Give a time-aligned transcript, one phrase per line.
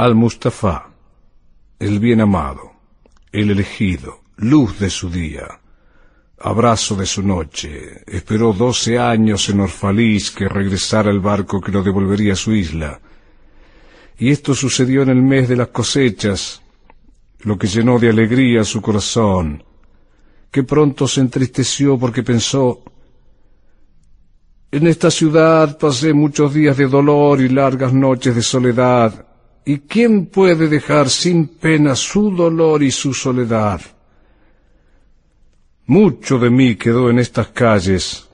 [0.00, 0.90] Al-Mustafa,
[1.80, 2.70] el bien amado,
[3.32, 5.58] el elegido, luz de su día,
[6.38, 11.82] abrazo de su noche, esperó doce años en Orfalís que regresara el barco que lo
[11.82, 13.00] devolvería a su isla.
[14.18, 16.62] Y esto sucedió en el mes de las cosechas,
[17.40, 19.64] lo que llenó de alegría su corazón,
[20.52, 22.84] que pronto se entristeció porque pensó,
[24.70, 29.24] en esta ciudad pasé muchos días de dolor y largas noches de soledad,
[29.68, 33.78] ¿Y quién puede dejar sin pena su dolor y su soledad?
[35.84, 38.26] Mucho de mí quedó en estas calles.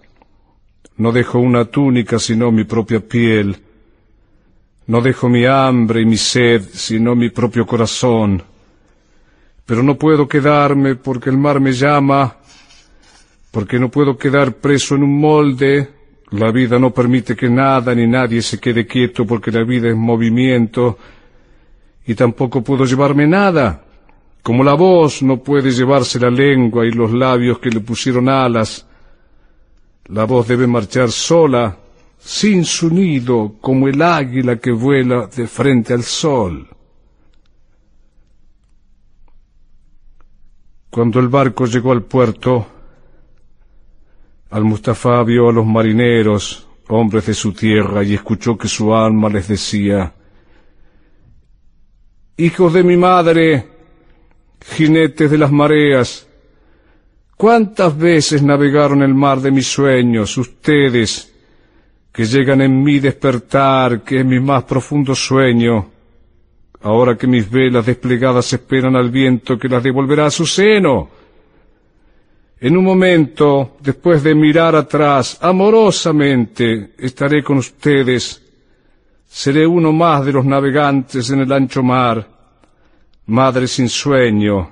[0.96, 3.56] No dejo una túnica sino mi propia piel.
[4.86, 8.40] No dejo mi hambre y mi sed sino mi propio corazón.
[9.66, 12.36] Pero no puedo quedarme porque el mar me llama,
[13.50, 15.90] porque no puedo quedar preso en un molde.
[16.30, 19.96] La vida no permite que nada ni nadie se quede quieto porque la vida es
[19.96, 20.96] movimiento
[22.06, 23.84] y tampoco puedo llevarme nada,
[24.42, 28.86] como la voz no puede llevarse la lengua y los labios que le pusieron alas.
[30.06, 31.78] La voz debe marchar sola,
[32.18, 36.68] sin su nido, como el águila que vuela de frente al sol.
[40.90, 42.66] Cuando el barco llegó al puerto,
[44.50, 49.48] Al-Mustafa vio a los marineros, hombres de su tierra, y escuchó que su alma les
[49.48, 50.14] decía,
[52.36, 53.64] Hijos de mi madre,
[54.60, 56.26] jinetes de las mareas,
[57.36, 61.32] ¿cuántas veces navegaron el mar de mis sueños ustedes,
[62.12, 65.90] que llegan en mi despertar, que es mi más profundo sueño,
[66.82, 71.08] ahora que mis velas desplegadas esperan al viento que las devolverá a su seno?
[72.58, 78.43] En un momento, después de mirar atrás, amorosamente estaré con ustedes,
[79.36, 82.24] Seré uno más de los navegantes en el ancho mar,
[83.26, 84.70] madre sin sueño,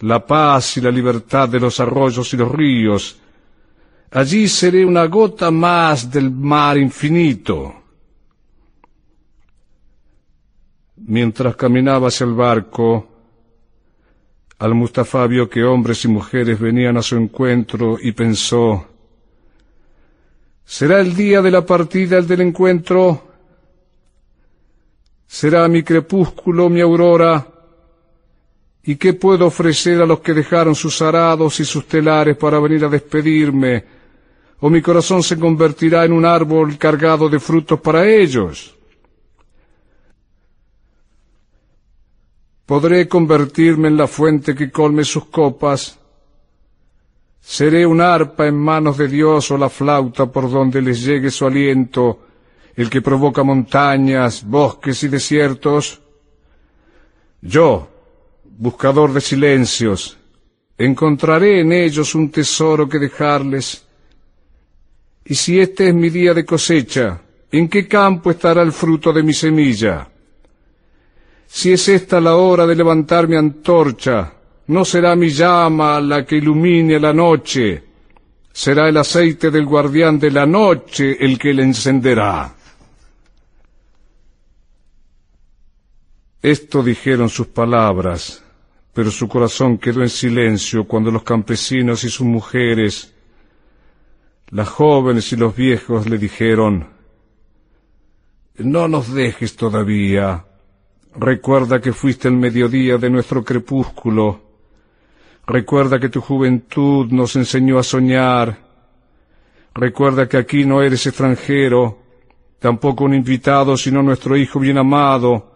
[0.00, 3.18] la paz y la libertad de los arroyos y los ríos.
[4.10, 7.74] Allí seré una gota más del mar infinito.
[10.96, 13.08] Mientras caminaba hacia el barco,
[14.58, 18.88] al Mustafa vio que hombres y mujeres venían a su encuentro y pensó,
[20.66, 23.26] ¿será el día de la partida el del encuentro?
[25.26, 27.46] Será mi crepúsculo, mi aurora.
[28.84, 32.84] ¿Y qué puedo ofrecer a los que dejaron sus arados y sus telares para venir
[32.84, 33.84] a despedirme?
[34.60, 38.74] ¿O mi corazón se convertirá en un árbol cargado de frutos para ellos?
[42.64, 45.98] ¿Podré convertirme en la fuente que colme sus copas?
[47.40, 51.46] ¿Seré un arpa en manos de Dios o la flauta por donde les llegue su
[51.46, 52.20] aliento?
[52.76, 56.00] El que provoca montañas, bosques y desiertos.
[57.40, 57.88] Yo,
[58.44, 60.18] buscador de silencios,
[60.76, 63.82] encontraré en ellos un tesoro que dejarles.
[65.24, 67.20] Y si este es mi día de cosecha,
[67.50, 70.06] ¿en qué campo estará el fruto de mi semilla?
[71.46, 74.32] Si es esta la hora de levantar mi antorcha,
[74.66, 77.82] no será mi llama la que ilumine la noche,
[78.52, 82.56] será el aceite del guardián de la noche el que la encenderá.
[86.46, 88.40] Esto dijeron sus palabras,
[88.94, 93.12] pero su corazón quedó en silencio cuando los campesinos y sus mujeres,
[94.50, 96.86] las jóvenes y los viejos le dijeron,
[98.58, 100.44] No nos dejes todavía,
[101.16, 104.40] recuerda que fuiste el mediodía de nuestro crepúsculo,
[105.48, 108.56] recuerda que tu juventud nos enseñó a soñar,
[109.74, 111.98] recuerda que aquí no eres extranjero,
[112.60, 115.55] tampoco un invitado, sino nuestro hijo bien amado,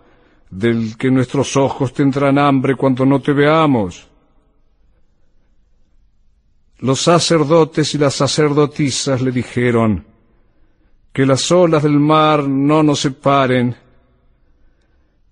[0.50, 4.08] del que nuestros ojos tendrán hambre cuando no te veamos.
[6.78, 10.04] Los sacerdotes y las sacerdotisas le dijeron,
[11.12, 13.76] que las olas del mar no nos separen,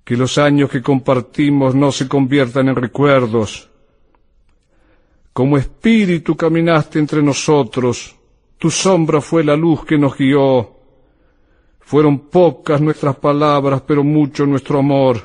[0.05, 3.69] que los años que compartimos no se conviertan en recuerdos.
[5.33, 8.17] Como espíritu caminaste entre nosotros,
[8.57, 10.78] tu sombra fue la luz que nos guió,
[11.89, 15.23] fueron pocas nuestras palabras, pero mucho nuestro amor.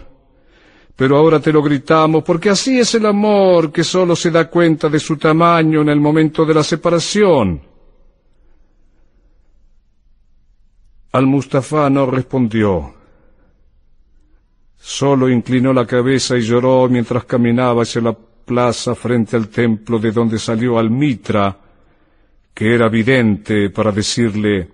[0.95, 4.87] pero ahora te lo gritamos porque así es el amor que solo se da cuenta
[4.87, 7.61] de su tamaño en el momento de la separación.
[11.11, 12.93] Al-Mustafa no respondió.
[14.77, 20.11] Solo inclinó la cabeza y lloró mientras caminaba hacia la plaza frente al templo de
[20.11, 21.57] donde salió Al-Mitra,
[22.53, 24.72] que era vidente para decirle,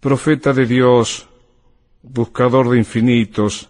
[0.00, 1.28] Profeta de Dios,
[2.02, 3.68] buscador de infinitos,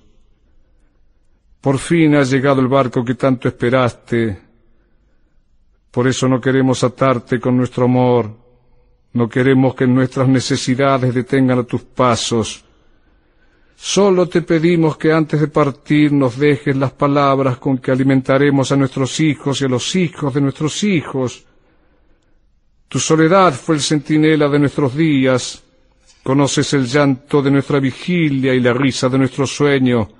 [1.60, 4.38] por fin ha llegado el barco que tanto esperaste,
[5.90, 8.30] por eso no queremos atarte con nuestro amor,
[9.14, 12.64] no queremos que nuestras necesidades detengan a tus pasos,
[13.80, 18.76] Solo te pedimos que antes de partir nos dejes las palabras con que alimentaremos a
[18.76, 21.44] nuestros hijos y a los hijos de nuestros hijos.
[22.88, 25.62] Tu soledad fue el centinela de nuestros días,
[26.28, 30.10] conoces el llanto de nuestra vigilia y la risa de nuestro sueño.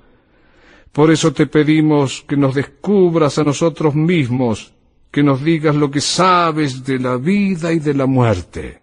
[0.91, 4.73] Por eso te pedimos que nos descubras a nosotros mismos,
[5.11, 8.81] que nos digas lo que sabes de la vida y de la muerte.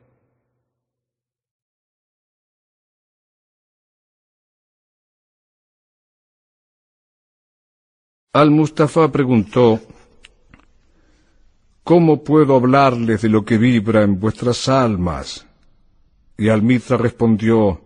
[8.34, 9.80] Al-Mustafa preguntó,
[11.82, 15.44] ¿Cómo puedo hablarles de lo que vibra en vuestras almas?
[16.38, 17.80] Y Al-Mitra respondió,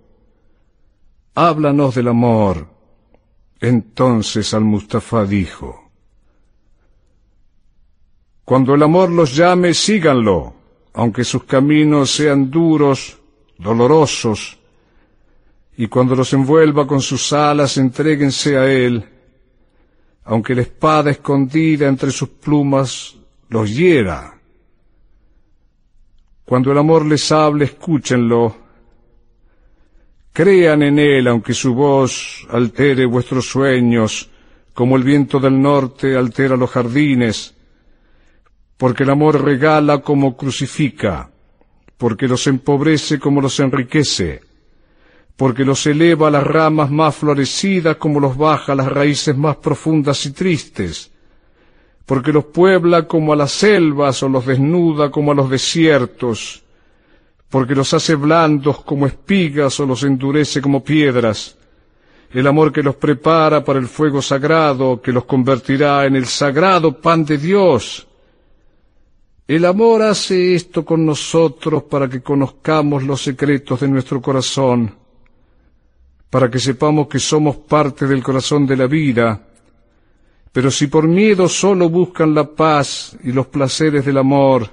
[1.35, 2.67] Háblanos del amor.
[3.61, 5.91] Entonces Al-Mustafa dijo,
[8.45, 10.55] Cuando el amor los llame, síganlo,
[10.95, 13.19] aunque sus caminos sean duros,
[13.59, 14.59] dolorosos,
[15.77, 19.05] y cuando los envuelva con sus alas, entréguense a él,
[20.25, 23.17] aunque la espada escondida entre sus plumas
[23.49, 24.40] los hiera.
[26.51, 28.57] Cuando el amor les hable, escúchenlo.
[30.33, 34.29] Crean en él, aunque su voz altere vuestros sueños,
[34.75, 37.55] como el viento del norte altera los jardines,
[38.77, 41.31] porque el amor regala como crucifica,
[41.97, 44.41] porque los empobrece como los enriquece
[45.37, 49.57] porque los eleva a las ramas más florecidas como los baja a las raíces más
[49.57, 51.13] profundas y tristes,
[52.11, 56.61] porque los puebla como a las selvas o los desnuda como a los desiertos,
[57.49, 61.57] porque los hace blandos como espigas o los endurece como piedras,
[62.33, 67.01] el amor que los prepara para el fuego sagrado, que los convertirá en el sagrado
[67.01, 68.09] pan de Dios.
[69.47, 74.93] El amor hace esto con nosotros para que conozcamos los secretos de nuestro corazón,
[76.29, 79.47] para que sepamos que somos parte del corazón de la vida,
[80.53, 84.69] pero si por miedo solo buscan la paz y los placeres del amor,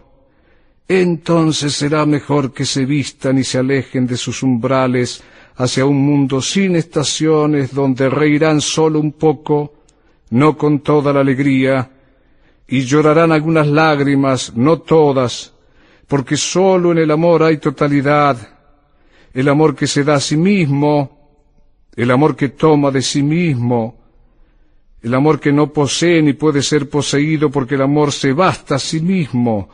[0.88, 5.24] entonces será mejor que se vistan y se alejen de sus umbrales
[5.58, 9.74] hacia un mundo sin estaciones donde reirán solo un poco,
[10.30, 11.92] no con toda la alegría,
[12.68, 15.54] y llorarán algunas lágrimas, no todas,
[16.08, 18.38] porque solo en el amor hay totalidad,
[19.34, 21.18] el amor que se da a sí mismo,
[21.96, 24.07] el amor que toma de sí mismo,
[25.08, 28.80] el amor que no posee ni puede ser poseído porque el amor se basta a
[28.80, 29.70] sí mismo.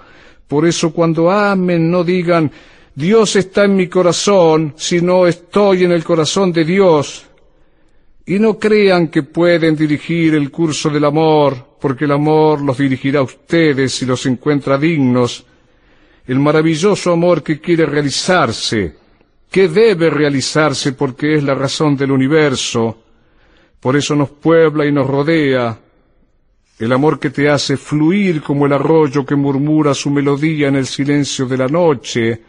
[0.47, 2.51] Por eso cuando amen no digan
[2.95, 7.25] Dios está en mi corazón, sino estoy en el corazón de Dios.
[8.25, 13.19] Y no crean que pueden dirigir el curso del amor, porque el amor los dirigirá
[13.19, 15.43] a ustedes si los encuentra dignos.
[16.27, 18.95] El maravilloso amor que quiere realizarse,
[19.49, 23.02] que debe realizarse porque es la razón del universo,
[23.83, 25.77] por eso nos puebla y nos rodea,
[26.79, 30.85] el amor que te hace fluir como el arroyo que murmura su melodía en el
[30.85, 32.41] silencio de la noche,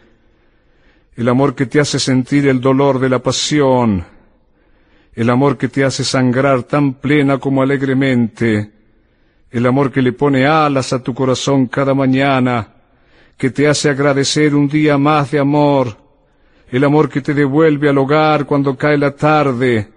[1.13, 4.05] el amor que te hace sentir el dolor de la pasión,
[5.13, 8.71] el amor que te hace sangrar tan plena como alegremente,
[9.51, 12.75] el amor que le pone alas a tu corazón cada mañana,
[13.35, 15.97] que te hace agradecer un día más de amor,
[16.71, 19.94] el amor que te devuelve al hogar cuando cae la tarde,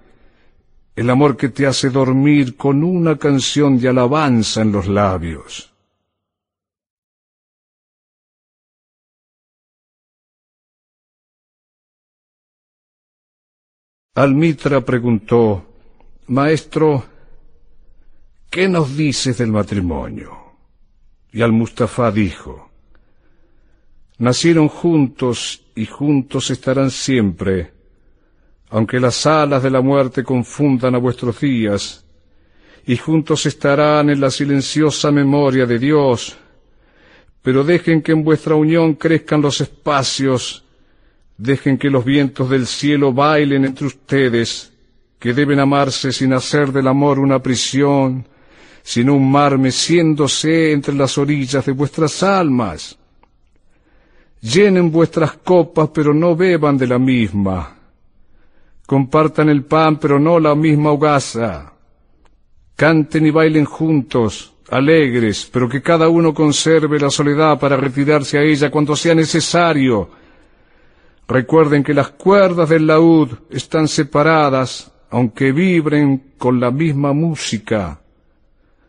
[0.98, 5.72] el amor que te hace dormir con una canción de alabanza en los labios.
[14.16, 15.64] Almitra preguntó,
[16.26, 17.04] Maestro,
[18.50, 20.36] ¿qué nos dices del matrimonio?
[21.30, 22.72] Y Al-Mustafa dijo,
[24.18, 27.77] Nacieron juntos y juntos estarán siempre,
[28.70, 32.04] aunque las alas de la muerte confundan a vuestros días,
[32.86, 36.36] y juntos estarán en la silenciosa memoria de Dios,
[37.42, 40.64] pero dejen que en vuestra unión crezcan los espacios,
[41.36, 44.72] dejen que los vientos del cielo bailen entre ustedes,
[45.18, 48.26] que deben amarse sin hacer del amor una prisión,
[48.82, 52.98] sino un mar meciéndose entre las orillas de vuestras almas.
[54.40, 57.77] Llenen vuestras copas, pero no beban de la misma.
[58.88, 61.74] Compartan el pan, pero no la misma hogaza.
[62.74, 68.42] Canten y bailen juntos, alegres, pero que cada uno conserve la soledad para retirarse a
[68.42, 70.08] ella cuando sea necesario.
[71.28, 78.00] Recuerden que las cuerdas del laúd están separadas, aunque vibren con la misma música.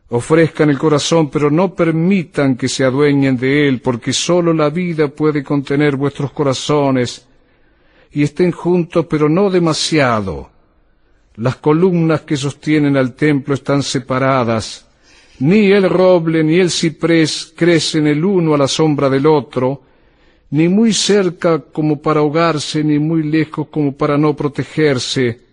[0.08, 5.10] Ofrezcan el corazón, pero no permitan que se adueñen de él, porque sólo la vida
[5.10, 7.27] puede contener vuestros corazones.
[8.11, 10.49] Y estén juntos, pero no demasiado.
[11.35, 14.85] Las columnas que sostienen al templo están separadas.
[15.39, 19.83] Ni el roble ni el ciprés crecen el uno a la sombra del otro,
[20.51, 25.49] ni muy cerca como para ahogarse, ni muy lejos como para no protegerse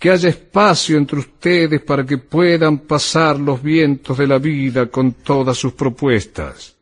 [0.00, 5.12] que haya espacio entre ustedes para que puedan pasar los vientos de la vida con
[5.12, 6.79] todas sus propuestas.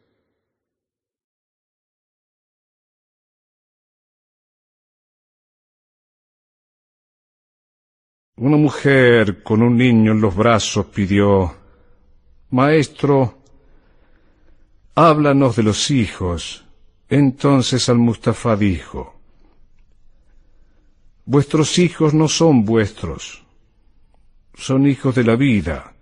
[8.40, 11.56] Una mujer con un niño en los brazos pidió,
[12.50, 13.38] Maestro,
[14.94, 16.64] háblanos de los hijos.
[17.08, 19.16] Entonces al Mustafa dijo,
[21.24, 23.44] Vuestros hijos no son vuestros,
[24.54, 25.94] son hijos de la vida,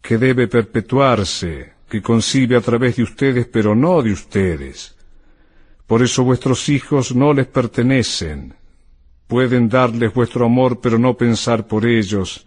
[0.00, 4.96] que debe perpetuarse, que concibe a través de ustedes, pero no de ustedes.
[5.86, 8.63] Por eso vuestros hijos no les pertenecen.
[9.26, 12.46] Pueden darles vuestro amor, pero no pensar por ellos,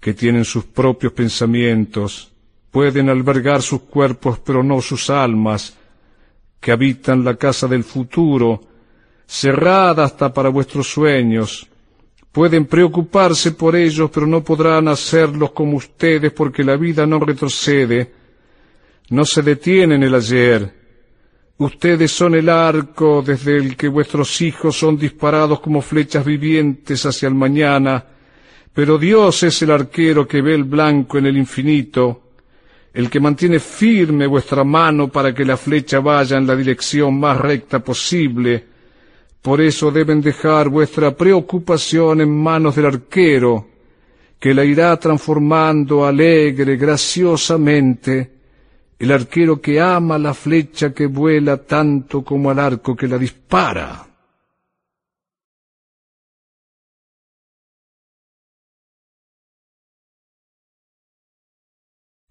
[0.00, 2.30] que tienen sus propios pensamientos.
[2.70, 5.76] Pueden albergar sus cuerpos, pero no sus almas,
[6.60, 8.60] que habitan la casa del futuro,
[9.26, 11.66] cerrada hasta para vuestros sueños.
[12.30, 18.12] Pueden preocuparse por ellos, pero no podrán hacerlos como ustedes porque la vida no retrocede,
[19.10, 20.83] no se detiene en el ayer.
[21.56, 27.28] Ustedes son el arco desde el que vuestros hijos son disparados como flechas vivientes hacia
[27.28, 28.04] el mañana,
[28.72, 32.22] pero Dios es el arquero que ve el blanco en el infinito,
[32.92, 37.38] el que mantiene firme vuestra mano para que la flecha vaya en la dirección más
[37.38, 38.64] recta posible,
[39.40, 43.68] por eso deben dejar vuestra preocupación en manos del arquero,
[44.40, 48.30] que la irá transformando alegre, graciosamente,
[48.98, 54.06] el arquero que ama la flecha que vuela tanto como al arco que la dispara.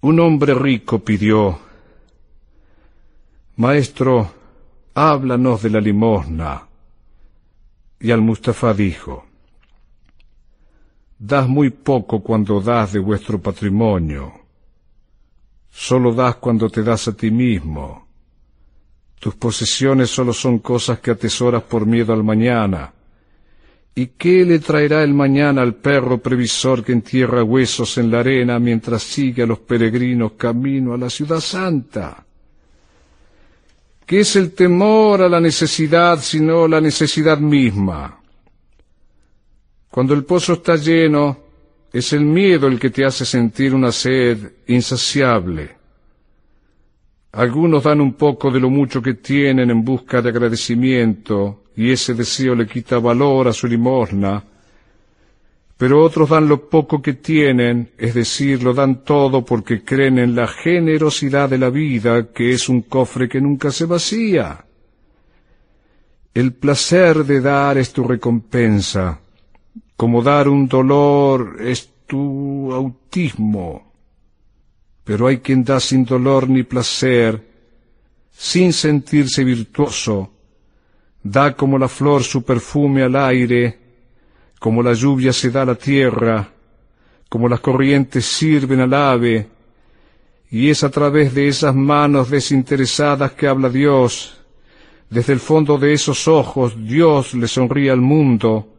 [0.02, 1.60] Un hombre rico pidió,
[3.56, 4.34] Maestro,
[4.96, 6.68] háblanos de la limosna.
[8.00, 9.26] Y al Mustafa dijo,
[11.18, 14.43] Das muy poco cuando das de vuestro patrimonio,
[15.74, 18.08] solo das cuando te das a ti mismo.
[19.20, 22.94] Tus posesiones solo son cosas que atesoras por miedo al mañana.
[23.96, 28.60] ¿Y qué le traerá el mañana al perro previsor que entierra huesos en la arena
[28.60, 32.24] mientras sigue a los peregrinos camino a la ciudad santa?
[34.06, 38.20] ¿Qué es el temor a la necesidad sino la necesidad misma?
[39.90, 41.43] Cuando el pozo está lleno,
[41.94, 45.70] es el miedo el que te hace sentir una sed insaciable.
[47.34, 52.16] Algunos dan un poco de lo mucho que tienen en busca de agradecimiento, y ese
[52.16, 54.44] deseo le quita valor a su limosna,
[55.78, 60.36] pero otros dan lo poco que tienen, es decir, lo dan todo porque creen en
[60.36, 64.66] la generosidad de la vida, que es un cofre que nunca se vacía.
[66.34, 69.20] El placer de dar es tu recompensa,
[70.04, 73.94] como dar un dolor es tu autismo.
[75.02, 77.42] Pero hay quien da sin dolor ni placer,
[78.30, 80.30] sin sentirse virtuoso,
[81.24, 83.80] da como la flor su perfume al aire,
[84.60, 86.50] como la lluvia se da a la tierra,
[87.30, 89.48] como las corrientes sirven al ave,
[90.52, 94.38] y es a través de esas manos desinteresadas que habla Dios.
[95.10, 98.73] Desde el fondo de esos ojos Dios le sonríe al mundo,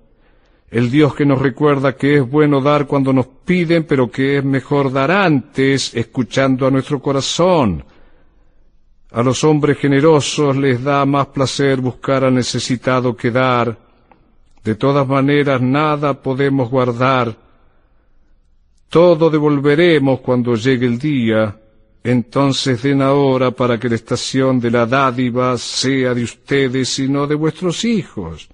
[0.74, 4.44] el Dios que nos recuerda que es bueno dar cuando nos piden, pero que es
[4.44, 7.84] mejor dar antes, escuchando a nuestro corazón.
[9.12, 13.78] A los hombres generosos les da más placer buscar al necesitado que dar,
[14.64, 17.36] de todas maneras, nada podemos guardar.
[18.88, 21.56] Todo devolveremos cuando llegue el día.
[22.02, 27.28] Entonces den ahora para que la estación de la dádiva sea de ustedes y no
[27.28, 28.48] de vuestros hijos.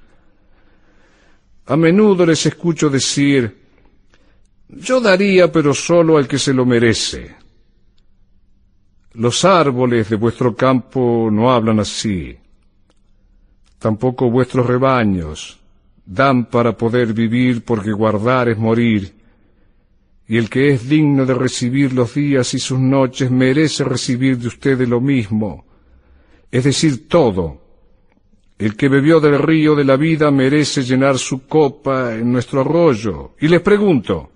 [1.71, 3.57] A menudo les escucho decir,
[4.71, 7.37] yo daría pero solo al que se lo merece.
[9.13, 12.37] Los árboles de vuestro campo no hablan así.
[13.79, 15.61] Tampoco vuestros rebaños
[16.05, 19.15] dan para poder vivir porque guardar es morir.
[20.27, 24.49] Y el que es digno de recibir los días y sus noches merece recibir de
[24.49, 25.65] ustedes lo mismo,
[26.51, 27.60] es decir, todo.
[28.61, 33.33] El que bebió del río de la vida merece llenar su copa en nuestro arroyo.
[33.41, 34.31] Y les pregunto,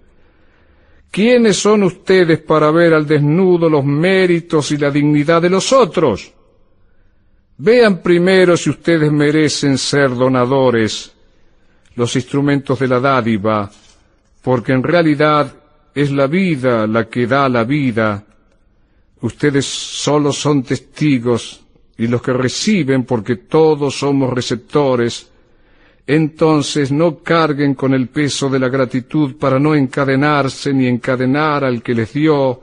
[1.15, 6.33] ¿Quiénes son ustedes para ver al desnudo los méritos y la dignidad de los otros?
[7.59, 11.13] Vean primero si ustedes merecen ser donadores,
[11.95, 13.71] los instrumentos de la dádiva,
[14.43, 15.55] porque en realidad
[15.95, 18.25] es la vida la que da la vida.
[19.21, 21.64] Ustedes solo son testigos
[21.99, 25.29] y los que reciben porque todos somos receptores
[26.07, 31.83] entonces no carguen con el peso de la gratitud para no encadenarse ni encadenar al
[31.83, 32.61] que les dio.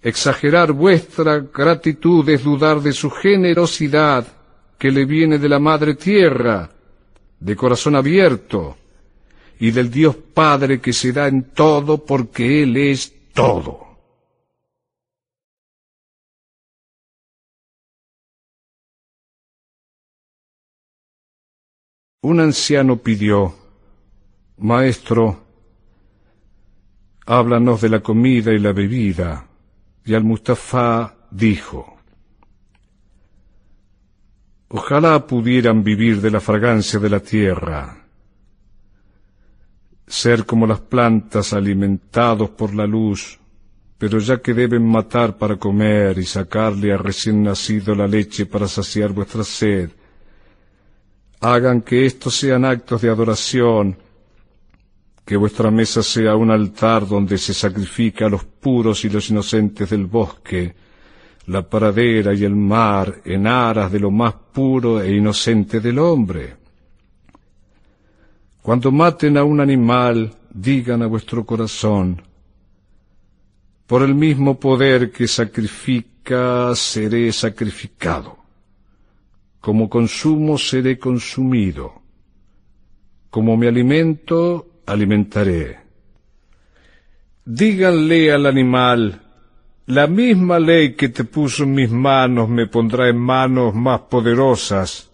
[0.00, 4.26] Exagerar vuestra gratitud es dudar de su generosidad
[4.78, 6.70] que le viene de la Madre Tierra,
[7.40, 8.76] de corazón abierto,
[9.58, 13.83] y del Dios Padre que se da en todo porque Él es todo.
[22.24, 23.54] Un anciano pidió,
[24.56, 25.44] Maestro,
[27.26, 29.46] háblanos de la comida y la bebida.
[30.06, 31.98] Y al Mustafa dijo,
[34.68, 38.06] Ojalá pudieran vivir de la fragancia de la tierra,
[40.06, 43.38] ser como las plantas alimentados por la luz,
[43.98, 48.66] pero ya que deben matar para comer y sacarle a recién nacido la leche para
[48.66, 49.90] saciar vuestra sed,
[51.44, 53.98] hagan que estos sean actos de adoración,
[55.26, 59.90] que vuestra mesa sea un altar donde se sacrifica a los puros y los inocentes
[59.90, 60.74] del bosque,
[61.46, 66.56] la pradera y el mar en aras de lo más puro e inocente del hombre.
[68.62, 72.22] Cuando maten a un animal, digan a vuestro corazón,
[73.86, 78.43] por el mismo poder que sacrifica, seré sacrificado.
[79.64, 82.02] Como consumo seré consumido.
[83.30, 85.78] Como me alimento, alimentaré.
[87.46, 89.22] Díganle al animal,
[89.86, 95.10] la misma ley que te puso en mis manos me pondrá en manos más poderosas.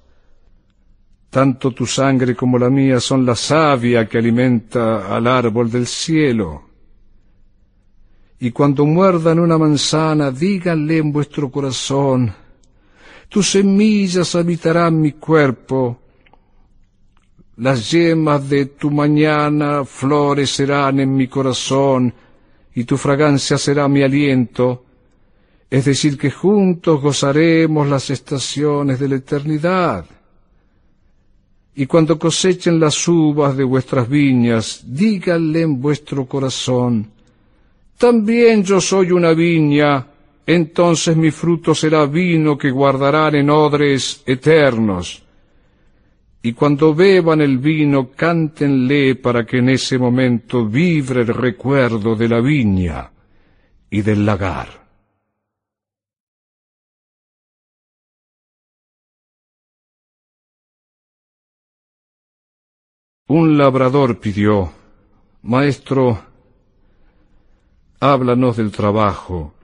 [1.30, 6.64] Tanto tu sangre como la mía son la savia que alimenta al árbol del cielo.
[8.40, 12.34] Y cuando muerdan una manzana, díganle en vuestro corazón,
[13.30, 16.00] tus semillas habitarán mi cuerpo,
[17.58, 22.12] las yemas de tu mañana florecerán en mi corazón,
[22.74, 24.84] y tu fragancia será mi aliento,
[25.70, 30.04] es decir, que juntos gozaremos las estaciones de la eternidad.
[31.76, 37.08] Y cuando cosechen las uvas de vuestras viñas, díganle en vuestro corazón,
[37.96, 40.09] también yo soy una viña,
[40.54, 45.22] entonces mi fruto será vino que guardarán en odres eternos.
[46.42, 52.28] Y cuando beban el vino, cántenle para que en ese momento vibre el recuerdo de
[52.28, 53.12] la viña
[53.90, 54.80] y del lagar.
[63.28, 64.72] Un labrador pidió,
[65.42, 66.20] Maestro,
[68.00, 69.54] háblanos del trabajo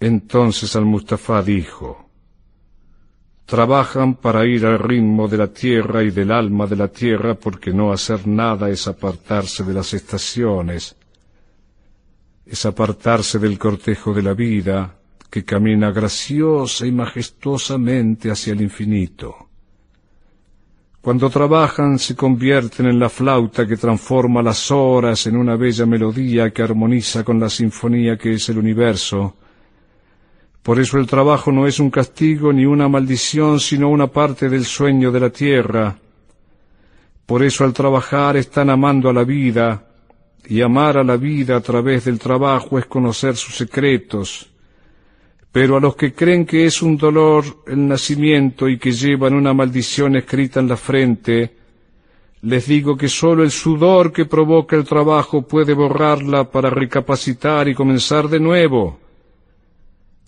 [0.00, 2.06] entonces al-Mustafa dijo,
[3.46, 7.72] Trabajan para ir al ritmo de la tierra y del alma de la tierra porque
[7.72, 10.96] no hacer nada es apartarse de las estaciones,
[12.44, 14.96] es apartarse del cortejo de la vida
[15.30, 19.36] que camina graciosa y majestuosamente hacia el infinito.
[21.00, 26.50] Cuando trabajan se convierten en la flauta que transforma las horas en una bella melodía
[26.50, 29.36] que armoniza con la sinfonía que es el universo,
[30.66, 34.64] por eso el trabajo no es un castigo ni una maldición, sino una parte del
[34.64, 35.96] sueño de la tierra.
[37.24, 39.86] Por eso al trabajar están amando a la vida,
[40.44, 44.50] y amar a la vida a través del trabajo es conocer sus secretos.
[45.52, 49.54] Pero a los que creen que es un dolor el nacimiento y que llevan una
[49.54, 51.54] maldición escrita en la frente,
[52.42, 57.74] les digo que sólo el sudor que provoca el trabajo puede borrarla para recapacitar y
[57.76, 59.05] comenzar de nuevo.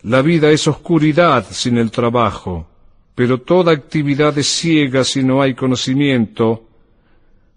[0.02, 2.66] La vida es oscuridad sin el trabajo,
[3.16, 6.68] pero toda actividad es ciega si no hay conocimiento,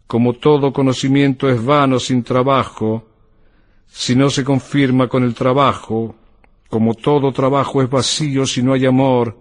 [0.07, 3.05] como todo conocimiento es vano sin trabajo,
[3.87, 6.15] si no se confirma con el trabajo,
[6.67, 9.37] como todo trabajo es vacío si no hay amor,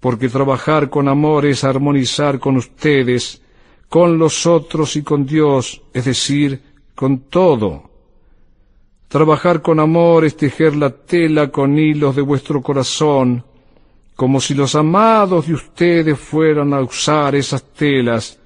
[0.00, 3.42] porque trabajar con amor es armonizar con ustedes,
[3.88, 6.62] con los otros y con Dios, es decir,
[6.94, 7.87] con todo.
[9.08, 13.42] Trabajar con amor es tejer la tela con hilos de vuestro corazón,
[14.14, 18.38] como si los amados de ustedes fueran a usar esas telas.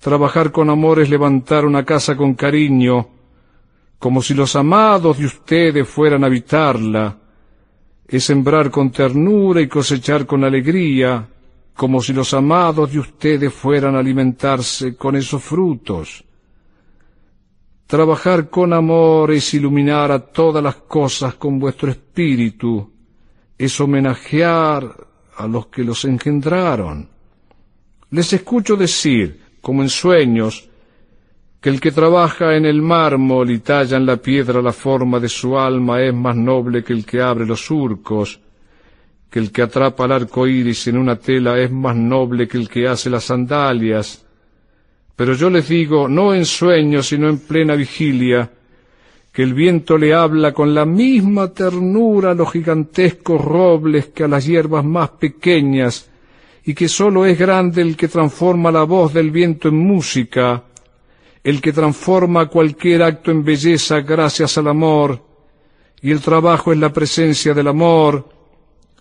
[0.00, 3.06] Trabajar con amor es levantar una casa con cariño,
[3.98, 7.18] como si los amados de ustedes fueran a habitarla.
[8.08, 11.28] Es sembrar con ternura y cosechar con alegría,
[11.74, 16.25] como si los amados de ustedes fueran a alimentarse con esos frutos.
[17.86, 22.90] Trabajar con amor es iluminar a todas las cosas con vuestro espíritu,
[23.56, 27.08] es homenajear a los que los engendraron.
[28.10, 30.68] Les escucho decir, como en sueños,
[31.60, 35.28] que el que trabaja en el mármol y talla en la piedra la forma de
[35.28, 38.40] su alma es más noble que el que abre los surcos,
[39.30, 42.68] que el que atrapa el arco iris en una tela es más noble que el
[42.68, 44.25] que hace las sandalias,
[45.16, 48.50] pero yo les digo, no en sueños, sino en plena vigilia,
[49.32, 54.28] que el viento le habla con la misma ternura a los gigantescos robles que a
[54.28, 56.10] las hierbas más pequeñas,
[56.64, 60.64] y que sólo es grande el que transforma la voz del viento en música,
[61.42, 65.22] el que transforma cualquier acto en belleza gracias al amor,
[66.02, 68.28] y el trabajo es la presencia del amor,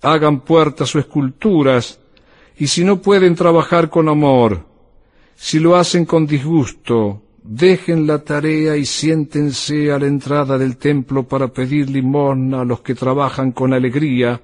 [0.02, 2.00] hagan puertas o esculturas,
[2.58, 4.75] y si no pueden trabajar con amor,
[5.36, 11.28] si lo hacen con disgusto, dejen la tarea y siéntense a la entrada del templo
[11.28, 14.42] para pedir limosna a los que trabajan con alegría,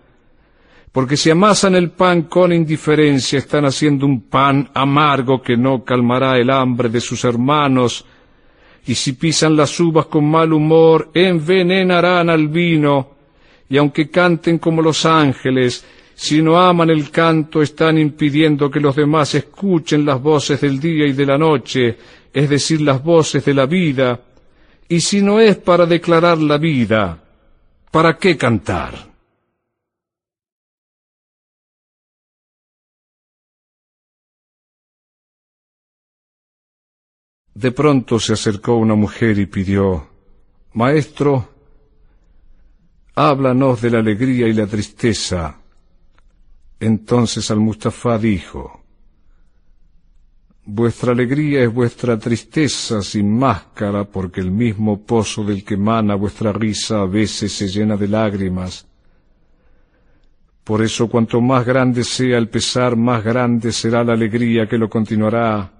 [0.91, 6.37] porque si amasan el pan con indiferencia están haciendo un pan amargo que no calmará
[6.37, 8.05] el hambre de sus hermanos,
[8.85, 13.11] y si pisan las uvas con mal humor envenenarán al vino,
[13.69, 15.85] y aunque canten como los ángeles,
[16.21, 21.07] si no aman el canto, están impidiendo que los demás escuchen las voces del día
[21.07, 21.97] y de la noche,
[22.31, 24.21] es decir, las voces de la vida.
[24.87, 27.23] Y si no es para declarar la vida,
[27.89, 28.93] ¿para qué cantar?
[37.55, 40.07] De pronto se acercó una mujer y pidió,
[40.73, 41.49] Maestro,
[43.15, 45.60] háblanos de la alegría y la tristeza
[46.81, 48.81] entonces al-Mustafa dijo,
[50.65, 56.51] Vuestra alegría es vuestra tristeza sin máscara, porque el mismo pozo del que emana vuestra
[56.51, 58.87] risa a veces se llena de lágrimas.
[60.63, 64.89] Por eso cuanto más grande sea el pesar, más grande será la alegría que lo
[64.89, 65.71] continuará.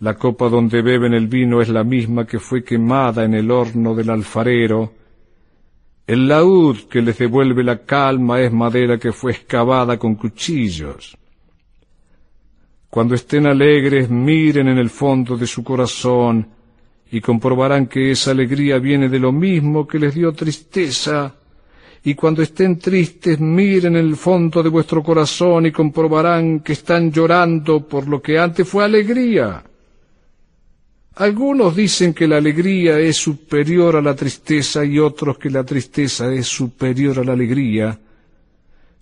[0.00, 3.94] La copa donde beben el vino es la misma que fue quemada en el horno
[3.94, 4.94] del alfarero,
[6.10, 11.16] el laúd que les devuelve la calma es madera que fue excavada con cuchillos.
[12.88, 16.48] Cuando estén alegres, miren en el fondo de su corazón
[17.12, 21.32] y comprobarán que esa alegría viene de lo mismo que les dio tristeza.
[22.02, 27.12] Y cuando estén tristes, miren en el fondo de vuestro corazón y comprobarán que están
[27.12, 29.62] llorando por lo que antes fue alegría.
[31.20, 36.32] Algunos dicen que la alegría es superior a la tristeza y otros que la tristeza
[36.32, 38.00] es superior a la alegría,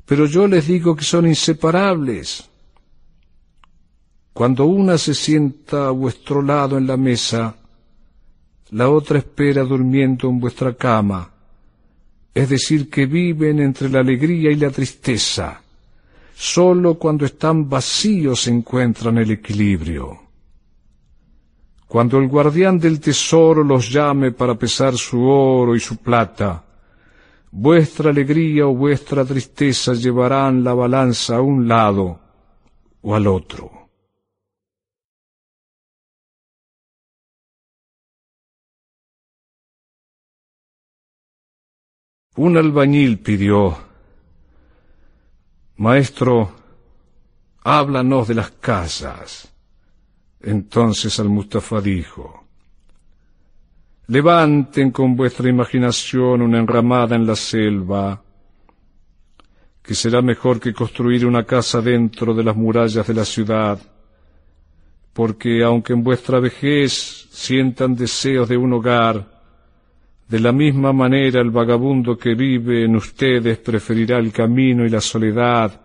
[0.04, 2.42] pero yo les digo que son inseparables.
[4.33, 7.54] Cuando una se sienta a vuestro lado en la mesa,
[8.70, 11.31] la otra espera durmiendo en vuestra cama,
[12.35, 15.62] es decir, que viven entre la alegría y la tristeza.
[16.35, 20.28] Sólo cuando están vacíos encuentran el equilibrio.
[21.88, 26.62] Cuando el guardián del tesoro los llame para pesar su oro y su plata,
[27.51, 32.20] vuestra alegría o vuestra tristeza llevarán la balanza a un lado
[33.01, 33.88] o al otro.
[42.37, 43.77] Un albañil pidió,
[45.77, 46.53] Maestro,
[47.64, 49.58] háblanos de las casas.
[50.40, 52.44] Entonces al-Mustafa dijo,
[54.11, 58.22] Levanten con vuestra imaginación una enramada en la selva,
[59.83, 63.79] que será mejor que construir una casa dentro de las murallas de la ciudad,
[65.12, 69.27] porque aunque en vuestra vejez sientan deseos de un hogar,
[70.27, 75.01] de la misma manera el vagabundo que vive en ustedes preferirá el camino y la
[75.01, 75.81] soledad,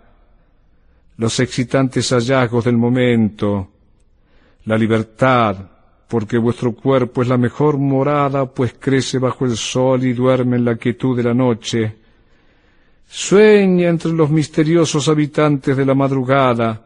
[1.18, 3.73] los excitantes hallazgos del momento,
[4.66, 5.58] la libertad,
[6.08, 10.66] porque vuestro cuerpo es la mejor morada, pues crece bajo el sol y duerme en
[10.66, 11.96] la quietud de la noche.
[13.08, 16.82] Sueña entre los misteriosos habitantes de la madrugada,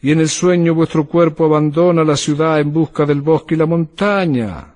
[0.00, 3.66] y en el sueño vuestro cuerpo abandona la ciudad en busca del bosque y la
[3.66, 4.74] montaña.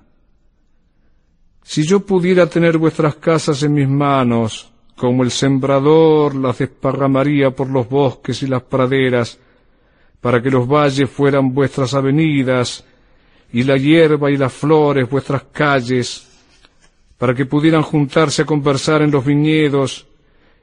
[1.63, 7.69] Si yo pudiera tener vuestras casas en mis manos, como el sembrador las desparramaría por
[7.69, 9.39] los bosques y las praderas,
[10.23, 12.85] para que los valles fueran vuestras avenidas,
[13.51, 16.25] y la hierba y las flores vuestras calles,
[17.17, 20.07] para que pudieran juntarse a conversar en los viñedos,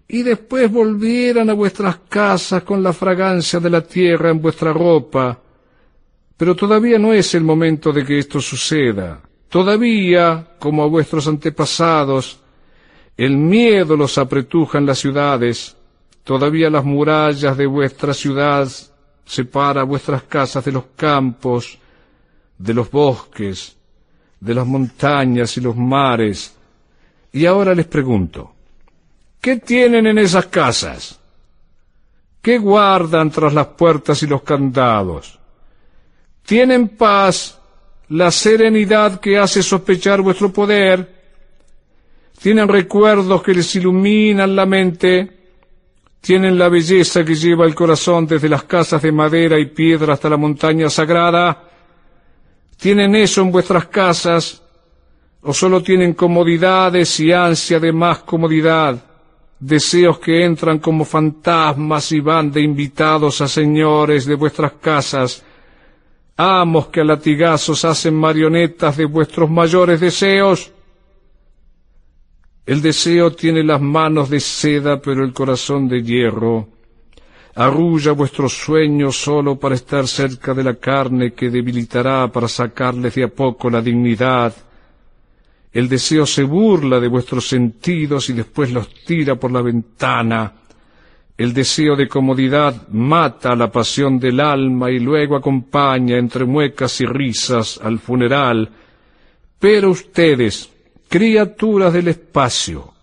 [0.09, 5.39] y después volvieran a vuestras casas con la fragancia de la tierra en vuestra ropa.
[6.39, 9.21] Pero todavía no es el momento de que esto suceda.
[9.51, 12.41] Todavía, como a vuestros antepasados,
[13.15, 15.77] el miedo los apretuja en las ciudades,
[16.25, 18.67] todavía las murallas de vuestra ciudad
[19.31, 21.79] separa vuestras casas de los campos,
[22.59, 23.77] de los bosques,
[24.41, 26.57] de las montañas y los mares.
[27.33, 28.53] Y ahora les pregunto,
[29.41, 31.21] ¿qué tienen en esas casas?
[32.43, 35.39] ¿Qué guardan tras las puertas y los candados?
[36.45, 37.61] ¿Tienen paz
[38.09, 41.21] la serenidad que hace sospechar vuestro poder,
[42.43, 45.40] tienen recuerdos que les iluminan la mente,
[46.21, 50.29] tienen la belleza que lleva el corazón desde las casas de madera y piedra hasta
[50.29, 51.65] la montaña sagrada,
[52.77, 54.63] tienen eso en vuestras casas,
[55.43, 59.03] o solo tienen comodidades y ansia de más comodidad,
[59.59, 65.43] deseos que entran como fantasmas y van de invitados a señores de vuestras casas,
[66.37, 70.73] amos que a latigazos hacen marionetas de vuestros mayores deseos.
[72.67, 76.69] El deseo tiene las manos de seda, pero el corazón de hierro.
[77.55, 83.25] Arrulla vuestros sueños solo para estar cerca de la carne que debilitará para sacarles de
[83.25, 84.55] a poco la dignidad.
[85.73, 90.53] El deseo se burla de vuestros sentidos y después los tira por la ventana.
[91.37, 97.07] El deseo de comodidad mata la pasión del alma y luego acompaña entre muecas y
[97.07, 98.69] risas al funeral.
[99.59, 100.71] Pero ustedes,
[101.11, 102.95] criaturas del espacio,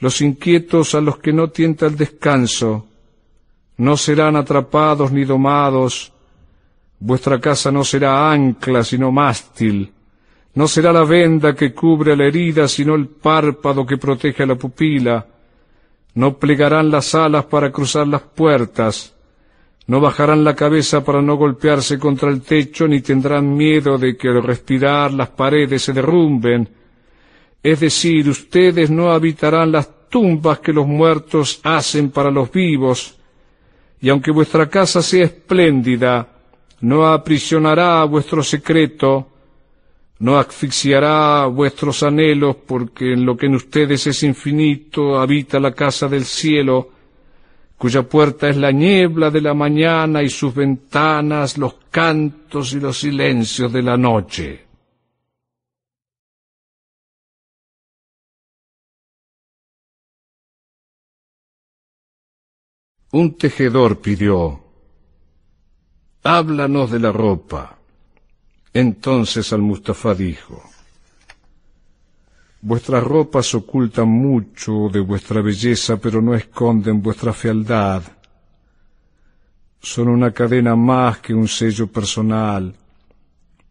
[0.00, 2.86] los inquietos a los que no tienta el descanso,
[3.76, 6.10] no serán atrapados ni domados,
[6.98, 9.92] vuestra casa no será ancla sino mástil,
[10.54, 14.54] no será la venda que cubre la herida sino el párpado que protege a la
[14.54, 15.26] pupila,
[16.14, 19.14] no plegarán las alas para cruzar las puertas,
[19.86, 24.28] no bajarán la cabeza para no golpearse contra el techo, ni tendrán miedo de que
[24.28, 26.81] al respirar las paredes se derrumben.
[27.62, 33.16] Es decir, ustedes no habitarán las tumbas que los muertos hacen para los vivos,
[34.00, 36.28] y aunque vuestra casa sea espléndida,
[36.80, 39.28] no aprisionará vuestro secreto,
[40.18, 46.08] no asfixiará vuestros anhelos, porque en lo que en ustedes es infinito habita la casa
[46.08, 46.90] del cielo,
[47.78, 52.98] cuya puerta es la niebla de la mañana y sus ventanas los cantos y los
[52.98, 54.71] silencios de la noche.
[63.14, 64.58] Un tejedor pidió,
[66.22, 67.76] háblanos de la ropa.
[68.72, 70.62] Entonces al-Mustafa dijo,
[72.62, 78.02] Vuestras ropas ocultan mucho de vuestra belleza, pero no esconden vuestra fealdad.
[79.78, 82.74] Son una cadena más que un sello personal.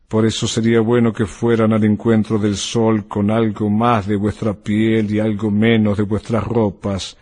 [0.07, 4.53] Por eso sería bueno que fueran al encuentro del sol con algo más de vuestra
[4.53, 7.17] piel y algo menos de vuestras ropas,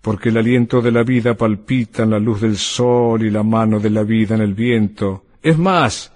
[0.00, 3.80] porque el aliento de la vida palpita en la luz del sol y la mano
[3.80, 5.24] de la vida en el viento.
[5.42, 6.12] Es más,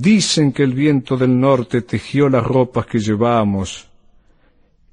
[0.00, 3.86] Dicen que el viento del norte tejió las ropas que llevamos,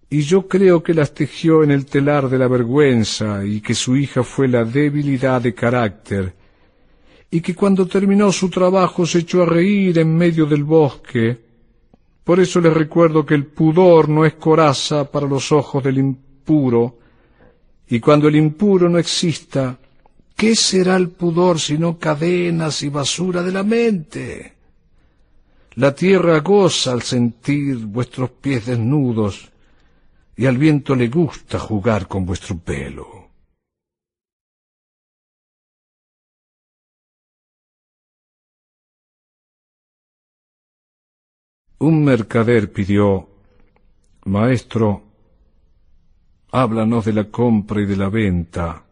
[0.10, 3.96] y yo creo que las tejió en el telar de la vergüenza y que su
[3.96, 6.34] hija fue la debilidad de carácter,
[7.32, 11.38] y que cuando terminó su trabajo se echó a reír en medio del bosque.
[12.26, 16.98] Por eso les recuerdo que el pudor no es coraza para los ojos del impuro,
[17.90, 19.78] y cuando el impuro no exista,
[20.36, 24.54] ¿qué será el pudor sino cadenas y basura de la mente?
[25.76, 29.52] La tierra goza al sentir vuestros pies desnudos,
[30.36, 33.18] y al viento le gusta jugar con vuestro pelo.
[41.80, 43.30] Un mercader pidió,
[44.26, 45.07] Maestro,
[46.62, 48.84] háblanos de la compra y de la venta.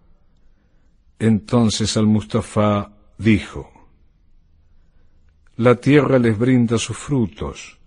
[1.17, 3.71] Entonces al Mustafa dijo,
[5.57, 7.77] la tierra les brinda sus frutos.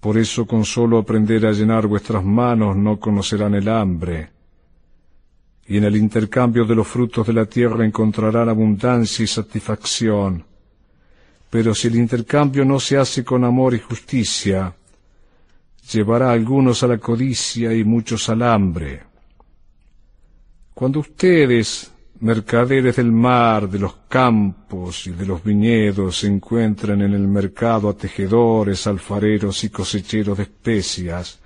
[0.00, 4.30] Por eso con solo aprender a llenar vuestras manos no conocerán el hambre,
[5.66, 10.44] y en el intercambio de los frutos de la tierra encontrarán abundancia y satisfacción.
[11.50, 14.74] Pero si el intercambio no se hace con amor y justicia,
[15.92, 19.02] llevará algunos a la codicia y muchos al hambre.
[20.74, 27.28] Cuando ustedes, mercaderes del mar, de los campos y de los viñedos, se en el
[27.28, 31.38] mercado a tejedores, alfareros y cosecheros de especias,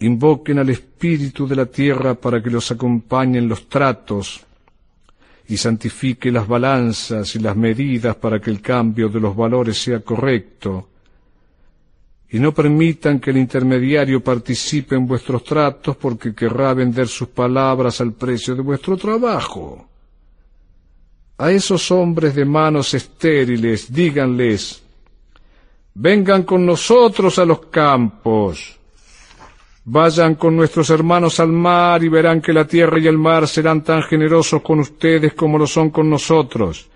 [0.00, 4.44] invoquen al espíritu de la tierra para que los acompañe en los tratos
[5.48, 10.00] y santifique las balanzas y las medidas para que el cambio de los valores sea
[10.00, 10.88] correcto,
[12.30, 18.00] y no permitan que el intermediario participe en vuestros tratos porque querrá vender sus palabras
[18.00, 19.86] al precio de vuestro trabajo.
[21.38, 24.82] A esos hombres de manos estériles díganles,
[25.94, 28.76] vengan con nosotros a los campos,
[29.84, 33.84] vayan con nuestros hermanos al mar y verán que la tierra y el mar serán
[33.84, 36.88] tan generosos con ustedes como lo son con nosotros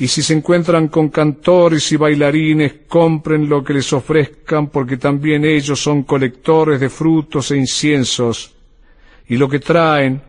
[0.00, 5.44] y si se encuentran con cantores y bailarines, compren lo que les ofrezcan, porque también
[5.44, 8.54] ellos son colectores de frutos e inciensos,
[9.28, 10.22] y lo que traen,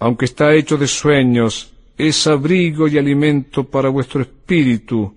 [0.00, 5.14] aunque está hecho de sueños, es abrigo y alimento para vuestro espíritu,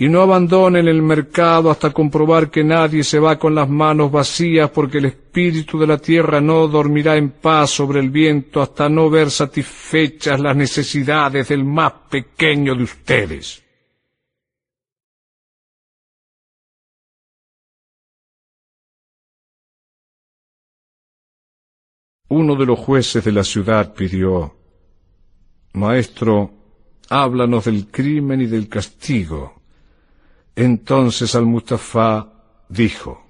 [0.00, 4.70] y no abandonen el mercado hasta comprobar que nadie se va con las manos vacías,
[4.70, 9.10] porque el espíritu de la tierra no dormirá en paz sobre el viento hasta no
[9.10, 13.64] ver satisfechas las necesidades del más pequeño de ustedes.
[22.28, 24.54] Uno de los jueces de la ciudad pidió,
[25.72, 26.52] Maestro,
[27.08, 29.57] háblanos del crimen y del castigo.
[30.60, 32.32] Entonces al-Mustafa
[32.68, 33.22] dijo,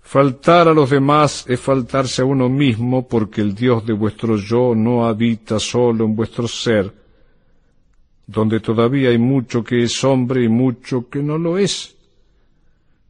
[0.00, 4.74] Faltar a los demás es faltarse a uno mismo porque el Dios de vuestro yo
[4.74, 6.92] no habita solo en vuestro ser,
[8.26, 11.96] donde todavía hay mucho que es hombre y mucho que no lo es.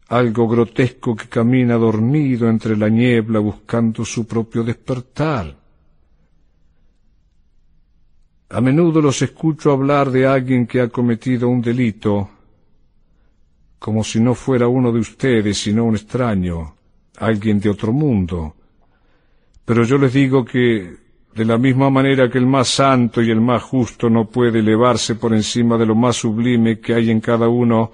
[0.08, 5.56] Algo grotesco que camina dormido entre la niebla buscando su propio despertar.
[8.50, 12.30] A menudo los escucho hablar de alguien que ha cometido un delito,
[13.78, 16.74] como si no fuera uno de ustedes, sino un extraño,
[17.18, 18.54] alguien de otro mundo.
[19.66, 20.96] Pero yo les digo que,
[21.34, 25.16] de la misma manera que el más santo y el más justo no puede elevarse
[25.16, 27.92] por encima de lo más sublime que hay en cada uno,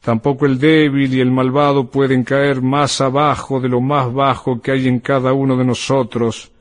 [0.00, 4.70] tampoco el débil y el malvado pueden caer más abajo de lo más bajo que
[4.70, 6.53] hay en cada uno de nosotros,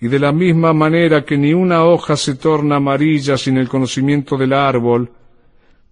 [0.00, 4.36] y de la misma manera que ni una hoja se torna amarilla sin el conocimiento
[4.36, 5.10] del árbol,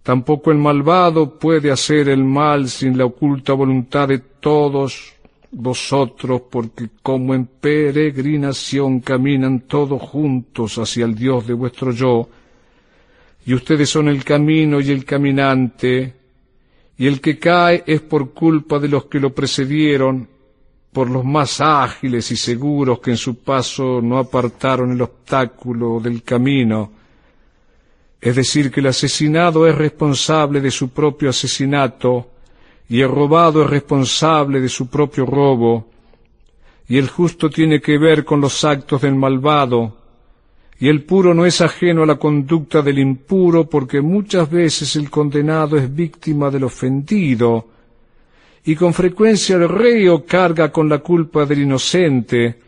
[0.03, 5.13] tampoco el malvado puede hacer el mal sin la oculta voluntad de todos
[5.51, 12.29] vosotros, porque como en peregrinación caminan todos juntos hacia el Dios de vuestro yo,
[13.45, 16.13] y ustedes son el camino y el caminante,
[16.97, 20.27] y el que cae es por culpa de los que lo precedieron,
[20.95, 26.23] por los más ágiles y seguros que en su paso no apartaron el obstáculo del
[26.23, 26.89] camino,
[28.21, 32.29] es decir, que el asesinado es responsable de su propio asesinato,
[32.87, 35.89] y el robado es responsable de su propio robo,
[36.87, 39.97] y el justo tiene que ver con los actos del malvado,
[40.79, 45.09] y el puro no es ajeno a la conducta del impuro, porque muchas veces el
[45.09, 47.74] condenado es víctima del ofendido,
[48.65, 52.59] y con frecuencia el reo carga con la culpa del inocente,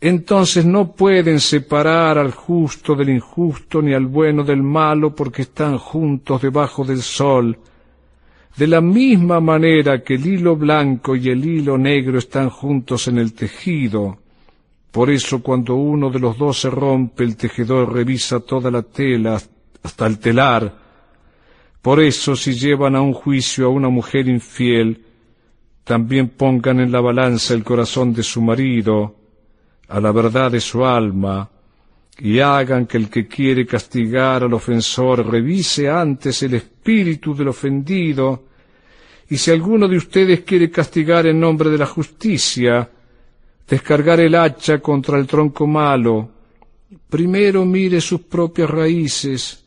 [0.00, 5.76] entonces no pueden separar al justo del injusto ni al bueno del malo porque están
[5.76, 7.58] juntos debajo del sol,
[8.56, 13.18] de la misma manera que el hilo blanco y el hilo negro están juntos en
[13.18, 14.18] el tejido.
[14.90, 19.38] Por eso cuando uno de los dos se rompe, el tejedor revisa toda la tela
[19.82, 20.74] hasta el telar.
[21.82, 25.04] Por eso si llevan a un juicio a una mujer infiel,
[25.88, 29.14] también pongan en la balanza el corazón de su marido,
[29.88, 31.48] a la verdad de su alma,
[32.18, 38.44] y hagan que el que quiere castigar al ofensor revise antes el espíritu del ofendido,
[39.30, 42.86] y si alguno de ustedes quiere castigar en nombre de la justicia,
[43.66, 46.28] descargar el hacha contra el tronco malo,
[47.08, 49.64] primero mire sus propias raíces,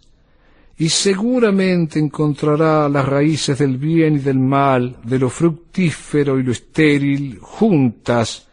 [0.82, 6.52] y seguramente encontrará las raíces del bien y del mal, de lo fructífero y lo
[6.52, 8.48] estéril, juntas,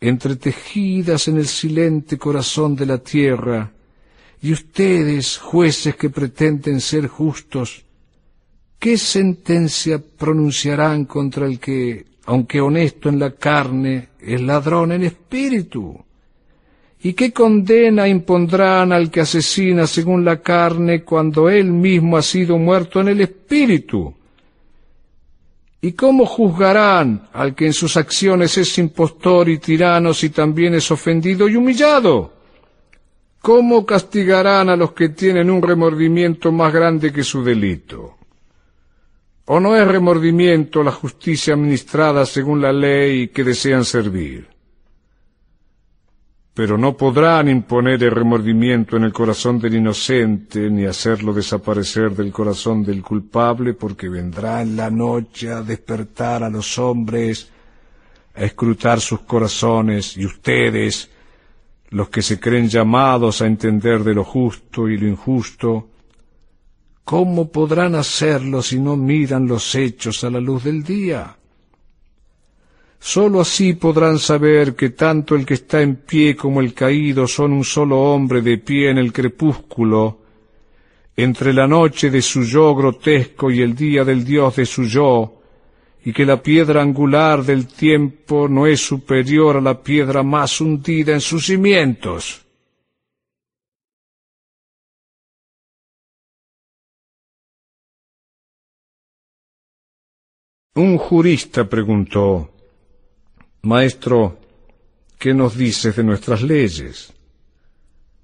[0.00, 3.70] entretejidas en el silente corazón de la tierra,
[4.42, 7.84] Y ustedes, jueces que pretenden ser justos,
[8.80, 16.03] ¿qué sentencia pronunciarán contra el que, aunque honesto en la carne, es ladrón en espíritu?
[17.04, 22.56] ¿Y qué condena impondrán al que asesina según la carne cuando él mismo ha sido
[22.56, 24.14] muerto en el espíritu?
[25.82, 30.90] ¿Y cómo juzgarán al que en sus acciones es impostor y tirano si también es
[30.90, 32.32] ofendido y humillado?
[33.42, 38.16] ¿Cómo castigarán a los que tienen un remordimiento más grande que su delito?
[39.44, 44.53] ¿O no es remordimiento la justicia administrada según la ley que desean servir?
[46.54, 52.30] Pero no podrán imponer el remordimiento en el corazón del inocente, ni hacerlo desaparecer del
[52.30, 57.50] corazón del culpable, porque vendrá en la noche a despertar a los hombres,
[58.36, 61.10] a escrutar sus corazones, y ustedes,
[61.88, 65.88] los que se creen llamados a entender de lo justo y lo injusto,
[67.02, 71.36] ¿cómo podrán hacerlo si no miran los hechos a la luz del día?
[73.06, 77.52] Sólo así podrán saber que tanto el que está en pie como el caído son
[77.52, 80.20] un solo hombre de pie en el crepúsculo,
[81.14, 85.42] entre la noche de su yo grotesco y el día del Dios de su yo,
[86.02, 91.12] y que la piedra angular del tiempo no es superior a la piedra más hundida
[91.12, 92.42] en sus cimientos.
[100.76, 102.53] Un jurista preguntó,
[103.64, 104.38] Maestro,
[105.18, 107.12] ¿qué nos dices de nuestras leyes?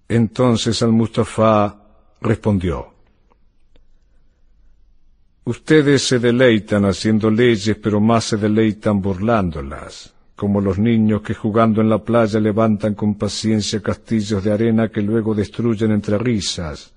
[0.09, 1.77] Entonces al-Mustafa
[2.21, 2.95] respondió,
[5.45, 11.81] Ustedes se deleitan haciendo leyes, pero más se deleitan burlándolas, como los niños que jugando
[11.81, 16.93] en la playa levantan con paciencia castillos de arena que luego destruyen entre risas.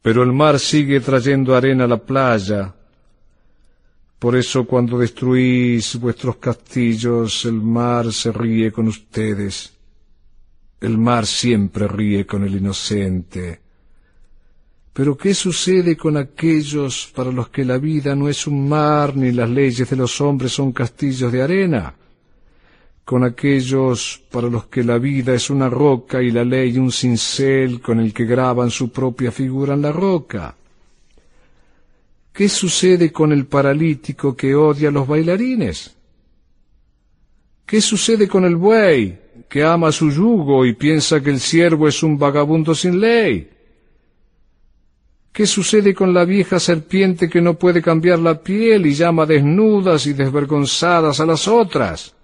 [0.00, 2.74] Pero el mar sigue trayendo arena a la playa,
[4.20, 9.72] por eso cuando destruís vuestros castillos, el mar se ríe con ustedes.
[10.78, 13.60] El mar siempre ríe con el inocente.
[14.92, 19.32] Pero ¿qué sucede con aquellos para los que la vida no es un mar ni
[19.32, 21.94] las leyes de los hombres son castillos de arena?
[23.06, 27.80] Con aquellos para los que la vida es una roca y la ley un cincel
[27.80, 30.56] con el que graban su propia figura en la roca.
[32.40, 35.94] ¿Qué sucede con el paralítico que odia a los bailarines?
[37.66, 42.02] ¿Qué sucede con el buey que ama su yugo y piensa que el siervo es
[42.02, 43.50] un vagabundo sin ley?
[45.30, 50.06] ¿Qué sucede con la vieja serpiente que no puede cambiar la piel y llama desnudas
[50.06, 52.14] y desvergonzadas a las otras?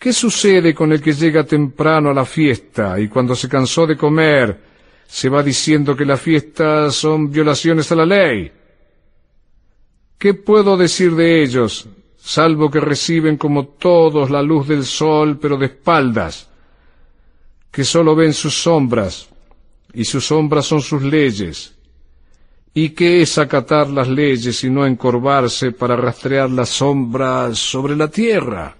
[0.00, 3.96] ¿Qué sucede con el que llega temprano a la fiesta y cuando se cansó de
[3.96, 4.71] comer
[5.12, 8.50] se va diciendo que las fiestas son violaciones a la ley.
[10.16, 11.86] ¿Qué puedo decir de ellos,
[12.16, 16.48] salvo que reciben como todos la luz del sol, pero de espaldas,
[17.70, 19.28] que sólo ven sus sombras,
[19.92, 21.74] y sus sombras son sus leyes?
[22.72, 28.08] ¿Y qué es acatar las leyes y no encorvarse para rastrear las sombras sobre la
[28.08, 28.78] tierra?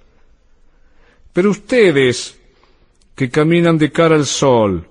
[1.30, 2.39] Pero ustedes,
[3.14, 4.89] que caminan de cara al sol,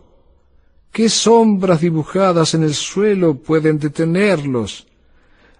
[0.91, 4.87] ¿Qué sombras dibujadas en el suelo pueden detenerlos?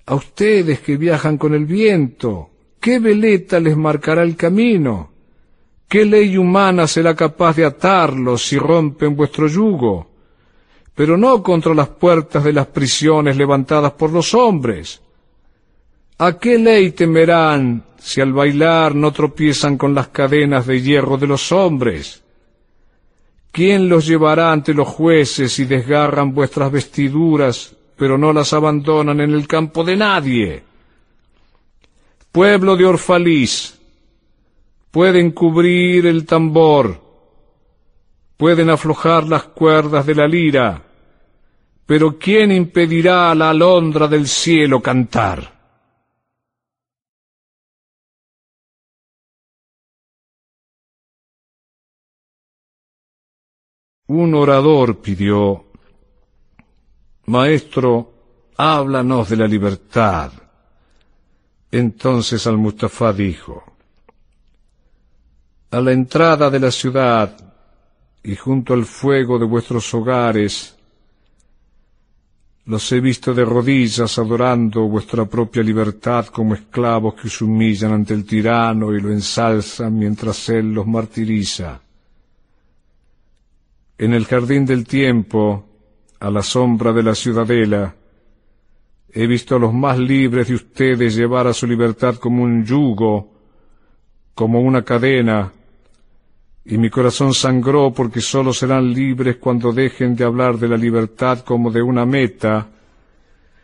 [0.06, 2.50] A ustedes que viajan con el viento,
[2.82, 5.12] ¿qué veleta les marcará el camino?
[5.88, 10.10] ¿Qué ley humana será capaz de atarlos si rompen vuestro yugo?
[10.94, 15.02] Pero no contra las puertas de las prisiones levantadas por los hombres.
[16.18, 21.28] ¿A qué ley temerán si al bailar no tropiezan con las cadenas de hierro de
[21.28, 22.22] los hombres?
[23.52, 29.34] ¿Quién los llevará ante los jueces si desgarran vuestras vestiduras, pero no las abandonan en
[29.34, 30.64] el campo de nadie?
[32.32, 33.78] Pueblo de Orfalís,
[34.90, 37.02] pueden cubrir el tambor,
[38.38, 40.82] pueden aflojar las cuerdas de la lira,
[41.86, 45.61] pero ¿quién impedirá a la alondra del cielo cantar?
[54.12, 55.66] Un orador pidió,
[57.28, 58.14] Maestro,
[58.58, 60.34] háblanos de la libertad.
[61.72, 63.64] Entonces al-Mustafa dijo,
[65.72, 67.38] A la entrada de la ciudad
[68.24, 70.76] y junto al fuego de vuestros hogares,
[72.66, 78.14] los he visto de rodillas adorando vuestra propia libertad como esclavos que se humillan ante
[78.14, 81.82] el tirano y lo ensalzan mientras él los martiriza.
[84.02, 85.64] En el jardín del tiempo,
[86.20, 87.94] a la sombra de la ciudadela,
[89.14, 93.32] he visto a los más libres de ustedes llevar a su libertad como un yugo,
[94.34, 95.52] como una cadena,
[96.66, 101.42] y mi corazón sangró porque sólo serán libres cuando dejen de hablar de la libertad
[101.42, 102.70] como de una meta,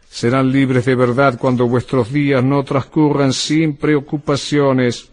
[0.08, 5.10] serán libres de verdad cuando vuestros días no transcurran sin preocupaciones,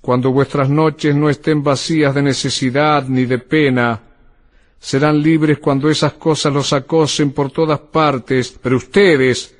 [0.00, 4.00] cuando vuestras noches no estén vacías de necesidad ni de pena,
[4.84, 9.56] serán libres cuando esas cosas los acosen por todas partes, pero ustedes,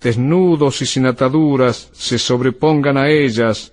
[0.00, 3.72] desnudos y sin ataduras, se sobrepongan a ellas.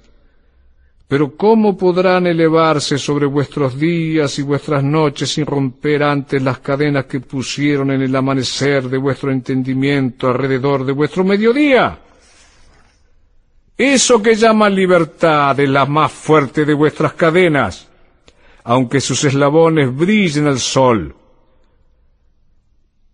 [1.08, 7.06] Pero ¿cómo podrán elevarse sobre vuestros días y vuestras noches sin romper antes las cadenas
[7.06, 11.98] que pusieron en el amanecer de vuestro entendimiento alrededor de vuestro mediodía?
[13.76, 17.89] Eso que llaman libertad es la más fuerte de vuestras cadenas
[18.64, 21.16] aunque sus eslabones brillen al sol.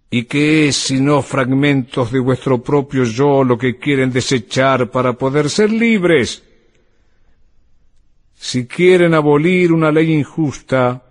[0.10, 5.50] ¿Y qué es sino fragmentos de vuestro propio yo lo que quieren desechar para poder
[5.50, 6.44] ser libres?
[8.36, 11.04] Si quieren abolir una ley injusta,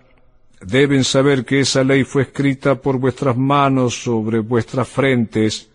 [0.60, 5.68] deben saber que esa ley fue escrita por vuestras manos sobre vuestras frentes.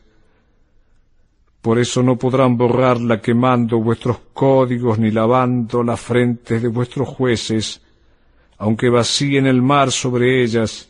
[1.61, 7.81] Por eso no podrán borrarla quemando vuestros códigos ni lavando las frentes de vuestros jueces,
[8.59, 10.89] aunque vacíen el mar sobre ellas,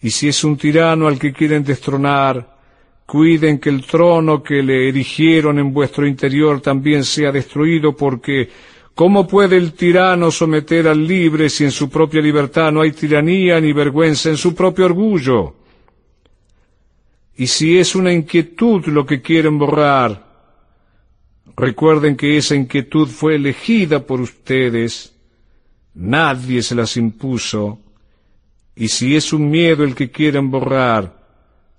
[0.00, 2.58] y si es un tirano al que quieren destronar,
[3.06, 8.48] cuiden que el trono que le erigieron en vuestro interior también sea destruido, porque
[8.94, 13.60] ¿cómo puede el tirano someter al libre si en su propia libertad no hay tiranía
[13.60, 15.54] ni vergüenza en su propio orgullo?
[17.36, 20.26] Y si es una inquietud lo que quieren borrar,
[21.56, 25.17] recuerden que esa inquietud fue elegida por ustedes,
[26.00, 27.80] Nadie se las impuso,
[28.76, 31.18] y si es un miedo el que quieren borrar,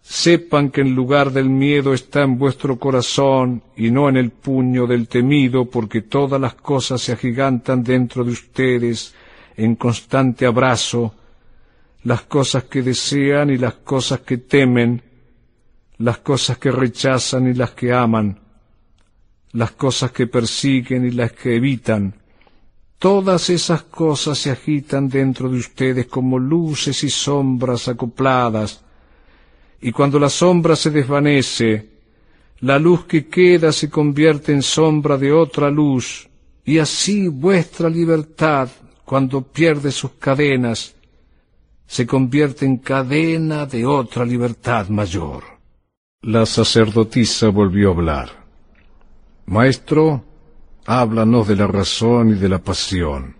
[0.01, 4.87] sepan que en lugar del miedo está en vuestro corazón y no en el puño
[4.87, 9.15] del temido, porque todas las cosas se agigantan dentro de ustedes
[9.55, 11.15] en constante abrazo,
[12.03, 15.01] las cosas que desean y las cosas que temen,
[15.99, 18.37] las cosas que rechazan y las que aman,
[19.53, 22.18] las cosas que persiguen y las que evitan,
[22.99, 28.81] Todas esas cosas se agitan dentro de ustedes como luces y sombras acopladas,
[29.79, 31.89] y cuando la sombra se desvanece,
[32.59, 36.27] la luz que queda se convierte en sombra de otra luz,
[36.65, 38.67] y así vuestra libertad,
[39.05, 40.93] cuando pierde sus cadenas,
[41.87, 45.43] se convierte en cadena de otra libertad mayor.
[46.21, 48.29] La sacerdotisa volvió a hablar.
[49.45, 50.25] Maestro,
[50.89, 53.35] háblanos de la razón y de la pasión.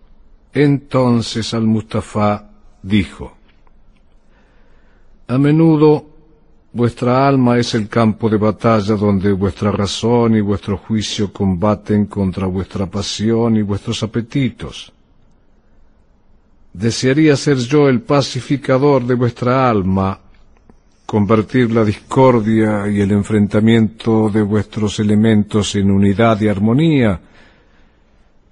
[0.54, 2.48] Entonces al-Mustafa
[2.84, 3.34] dijo,
[5.28, 6.06] A menudo
[6.72, 12.46] vuestra alma es el campo de batalla donde vuestra razón y vuestro juicio combaten contra
[12.46, 14.94] vuestra pasión y vuestros apetitos.
[16.72, 20.20] Desearía ser yo el pacificador de vuestra alma,
[21.04, 27.22] convertir la discordia y el enfrentamiento de vuestros elementos en unidad y armonía,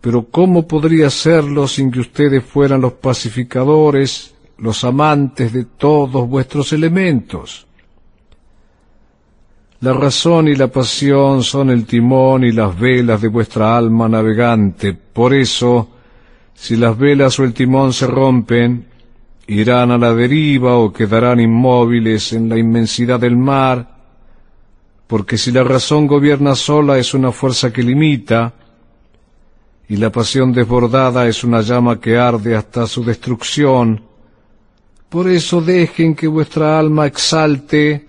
[0.08, 6.72] pero ¿cómo podría serlo sin que ustedes fueran los pacificadores, los amantes de todos vuestros
[6.72, 7.68] elementos?
[9.82, 14.94] La razón y la pasión son el timón y las velas de vuestra alma navegante.
[14.94, 15.90] Por eso,
[16.54, 18.86] si las velas o el timón se rompen,
[19.48, 23.94] irán a la deriva o quedarán inmóviles en la inmensidad del mar,
[25.06, 28.54] porque si la razón gobierna sola es una fuerza que limita,
[29.90, 34.02] y la pasión desbordada es una llama que arde hasta su destrucción.
[35.10, 38.06] Por eso dejen que vuestra alma exalte,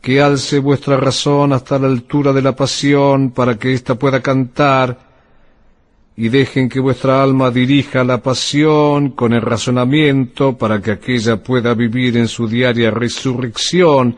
[0.00, 5.10] que alce vuestra razón hasta la altura de la pasión para que ésta pueda cantar,
[6.16, 11.74] y dejen que vuestra alma dirija la pasión con el razonamiento para que aquella pueda
[11.74, 14.16] vivir en su diaria resurrección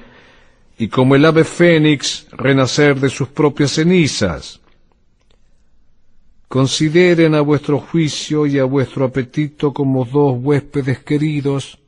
[0.77, 4.61] y como el ave fénix renacer de sus propias cenizas.
[6.49, 11.79] Consideren a vuestro juicio y a vuestro apetito como dos huéspedes queridos.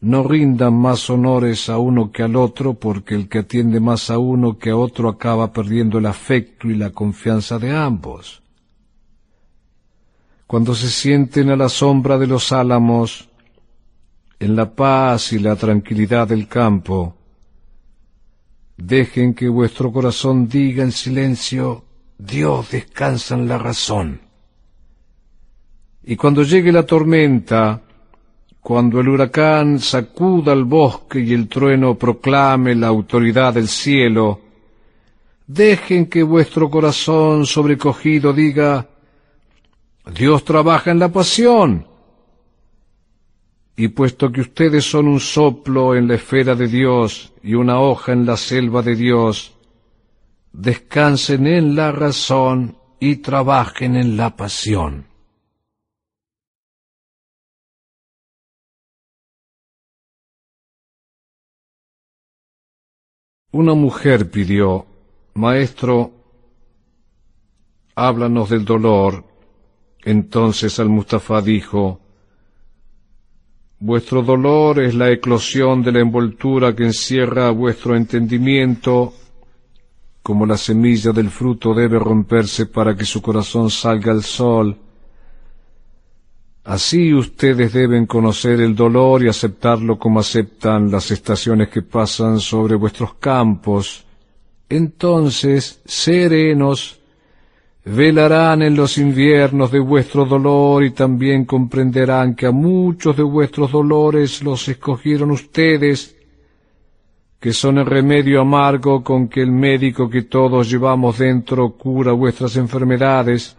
[0.00, 4.18] No rindan más honores a uno que al otro, porque el que atiende más a
[4.18, 8.42] uno que a otro acaba perdiendo el afecto y la confianza de ambos.
[10.46, 13.28] Cuando se sienten a la sombra de los álamos,
[14.38, 17.16] en la paz y la tranquilidad del campo,
[18.76, 21.84] dejen que vuestro corazón diga en silencio
[22.26, 24.20] Dios descansa en la razón.
[26.04, 27.82] Y cuando llegue la tormenta,
[28.60, 34.40] cuando el huracán sacuda el bosque y el trueno proclame la autoridad del cielo,
[35.46, 38.88] dejen que vuestro corazón sobrecogido diga,
[40.14, 41.86] Dios trabaja en la pasión.
[43.76, 48.12] Y puesto que ustedes son un soplo en la esfera de Dios y una hoja
[48.12, 49.53] en la selva de Dios,
[50.54, 55.08] descansen en la razón y trabajen en la pasión.
[63.50, 64.86] Una mujer pidió,
[65.34, 66.12] Maestro,
[67.94, 69.24] háblanos del dolor.
[70.04, 72.00] Entonces al-Mustafa dijo,
[73.80, 79.12] Vuestro dolor es la eclosión de la envoltura que encierra vuestro entendimiento
[80.24, 84.74] como la semilla del fruto debe romperse para que su corazón salga al sol,
[86.64, 92.74] así ustedes deben conocer el dolor y aceptarlo como aceptan las estaciones que pasan sobre
[92.74, 94.06] vuestros campos.
[94.66, 96.98] Entonces, serenos,
[97.84, 103.72] velarán en los inviernos de vuestro dolor y también comprenderán que a muchos de vuestros
[103.72, 106.13] dolores los escogieron ustedes,
[107.44, 112.56] que son el remedio amargo con que el médico que todos llevamos dentro cura vuestras
[112.56, 113.54] enfermedades,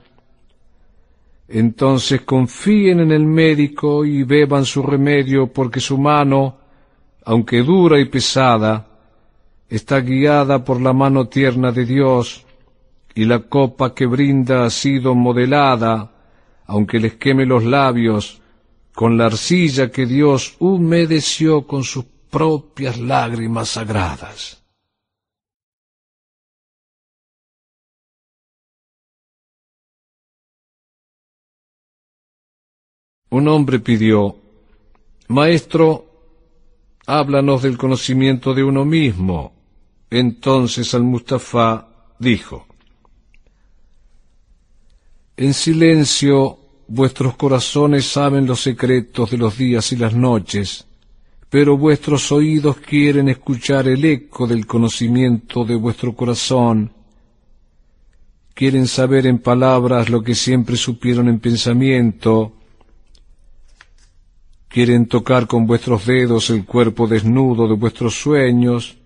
[1.48, 6.58] entonces confíen en el médico y beban su remedio porque su mano,
[7.26, 8.88] aunque dura y pesada,
[9.70, 12.44] está guiada por la mano tierna de Dios,
[13.14, 16.12] y la copa que brinda ha sido modelada,
[16.66, 18.42] aunque les queme los labios,
[18.96, 24.62] con la arcilla que Dios humedeció con sus propias lágrimas sagradas.
[33.30, 34.38] Un hombre pidió,
[35.28, 36.06] Maestro,
[37.06, 39.54] háblanos del conocimiento de uno mismo.
[40.10, 41.88] Entonces al-Mustafa
[42.20, 42.68] dijo,
[45.36, 50.85] En silencio vuestros corazones saben los secretos de los días y las noches,
[51.56, 56.92] pero vuestros oídos quieren escuchar el eco del conocimiento de vuestro corazón,
[58.54, 62.58] quieren saber en palabras lo que siempre supieron en pensamiento,
[64.68, 68.98] quieren tocar con vuestros dedos el cuerpo desnudo de vuestros sueños,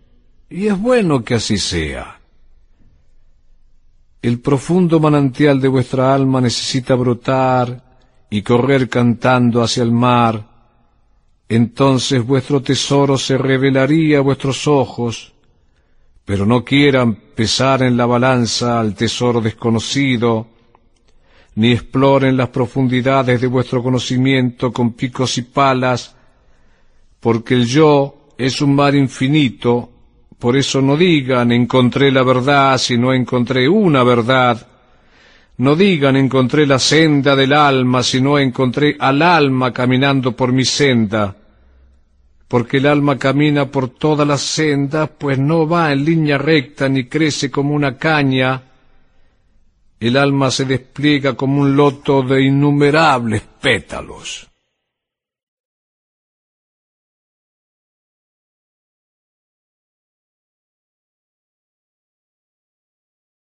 [0.49, 2.19] y es bueno que así sea.
[4.23, 10.58] El profundo manantial de vuestra alma necesita brotar y correr cantando hacia el mar,
[11.49, 15.33] entonces vuestro tesoro se revelaría a vuestros ojos,
[16.23, 20.45] pero no quieran pesar en la balanza al tesoro desconocido,
[21.55, 26.15] ni exploren las profundidades de vuestro conocimiento con picos y palas,
[27.19, 29.89] porque el yo es un mar infinito,
[30.37, 34.67] por eso no digan encontré la verdad si no encontré una verdad,
[35.57, 40.63] no digan encontré la senda del alma si no encontré al alma caminando por mi
[40.63, 41.35] senda,
[42.49, 47.05] porque el alma camina por todas las sendas, pues no va en línea recta ni
[47.05, 48.63] crece como una caña.
[49.99, 54.49] El alma se despliega como un loto de innumerables pétalos.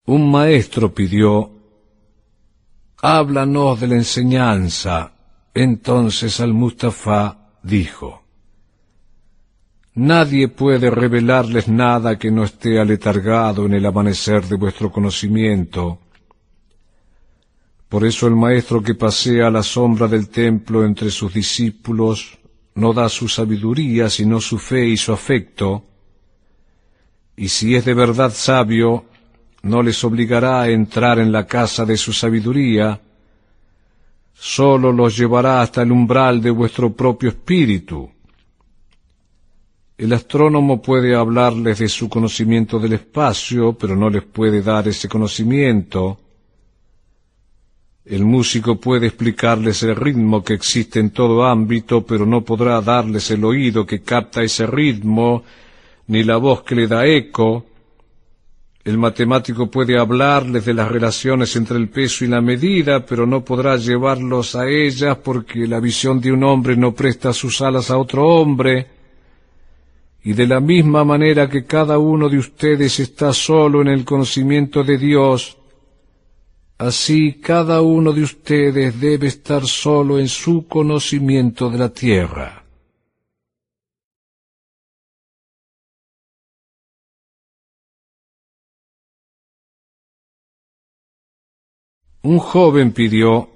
[0.06, 1.50] Un maestro pidió
[2.98, 5.12] háblanos de la enseñanza.
[5.54, 8.21] Entonces al-Mustafa dijo,
[9.94, 15.98] Nadie puede revelarles nada que no esté aletargado en el amanecer de vuestro conocimiento.
[17.88, 22.38] Por eso el maestro que pasea a la sombra del templo entre sus discípulos
[22.74, 25.84] no da su sabiduría, sino su fe y su afecto,
[27.36, 29.04] y si es de verdad sabio,
[29.62, 33.00] no les obligará a entrar en la casa de su sabiduría,
[34.32, 38.10] sólo los llevará hasta el umbral de vuestro propio espíritu.
[40.02, 45.08] El astrónomo puede hablarles de su conocimiento del espacio, pero no les puede dar ese
[45.08, 46.18] conocimiento.
[48.04, 53.30] El músico puede explicarles el ritmo que existe en todo ámbito, pero no podrá darles
[53.30, 55.44] el oído que capta ese ritmo,
[56.08, 57.66] ni la voz que le da eco,
[58.82, 63.44] el matemático puede hablarles de las relaciones entre el peso y la medida, pero no
[63.44, 67.98] podrá llevarlos a ellas porque la visión de un hombre no presta sus alas a
[67.98, 68.91] otro hombre.
[70.24, 74.84] Y de la misma manera que cada uno de ustedes está solo en el conocimiento
[74.84, 75.58] de Dios,
[76.82, 82.64] Así cada uno de ustedes debe estar solo en su conocimiento de la tierra.
[92.24, 93.48] Un joven pidió,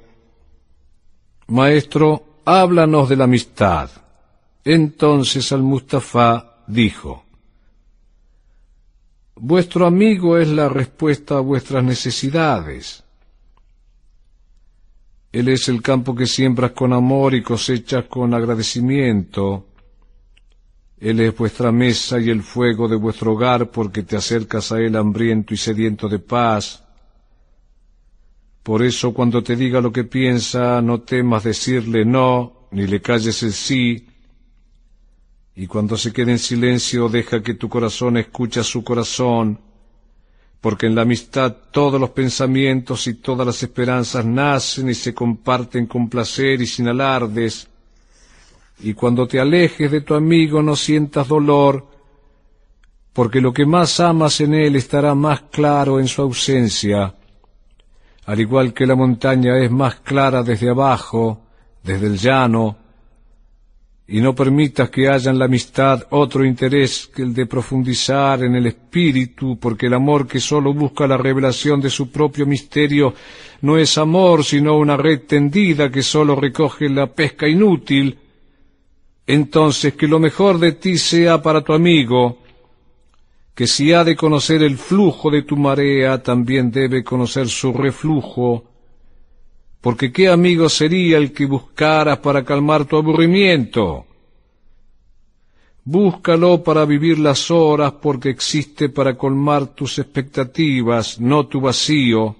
[1.48, 3.90] Maestro, háblanos de la amistad.
[4.64, 7.26] Entonces al Mustafa dijo,
[9.38, 13.04] Vuestro amigo es la respuesta a vuestras necesidades.
[15.30, 19.66] Él es el campo que siembras con amor y cosechas con agradecimiento.
[20.98, 24.96] Él es vuestra mesa y el fuego de vuestro hogar porque te acercas a Él
[24.96, 26.82] hambriento y sediento de paz.
[28.62, 33.42] Por eso cuando te diga lo que piensa, no temas decirle no, ni le calles
[33.42, 34.08] el sí,
[35.59, 39.59] y cuando se quede en silencio, deja que tu corazón escuche a su corazón,
[40.61, 45.86] porque en la amistad todos los pensamientos y todas las esperanzas nacen y se comparten
[45.86, 47.68] con placer y sin alardes,
[48.80, 51.86] y cuando te alejes de tu amigo no sientas dolor,
[53.14, 57.14] porque lo que más amas en él estará más claro en su ausencia,
[58.26, 61.46] al igual que la montaña es más clara desde abajo,
[61.82, 62.76] desde el llano,
[64.09, 68.54] y no permitas que haya en la amistad otro interés que el de profundizar en
[68.54, 73.14] el espíritu, porque el amor que sólo busca la revelación de su propio misterio
[73.62, 78.16] no es amor, sino una red tendida que sólo recoge la pesca inútil.
[79.26, 82.38] Entonces que lo mejor de ti sea para tu amigo,
[83.57, 88.76] que si ha de conocer el flujo de tu marea, también debe conocer su reflujo,
[89.81, 94.07] porque qué amigo sería el que buscaras para calmar tu aburrimiento.
[95.85, 102.35] Búscalo para vivir las horas porque existe para colmar tus expectativas, no tu vacío,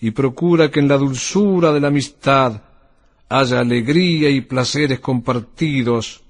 [0.00, 2.62] y procura que en la dulzura de la amistad
[3.28, 6.22] haya alegría y placeres compartidos,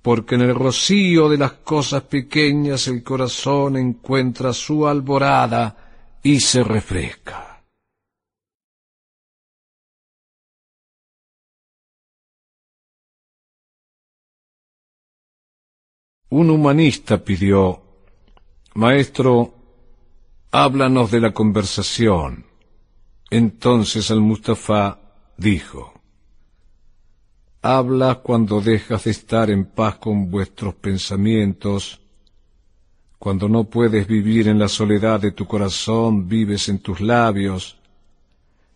[0.00, 5.76] porque en el rocío de las cosas pequeñas el corazón encuentra su alborada
[6.22, 7.51] y se refresca.
[16.32, 17.82] Un humanista pidió,
[18.76, 19.52] Maestro,
[20.50, 22.46] háblanos de la conversación.
[23.28, 24.98] Entonces al Mustafa
[25.36, 25.92] dijo,
[27.60, 32.00] Habla cuando dejas de estar en paz con vuestros pensamientos,
[33.18, 37.76] cuando no puedes vivir en la soledad de tu corazón, vives en tus labios,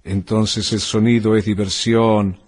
[0.04, 2.38] entonces el sonido es diversión,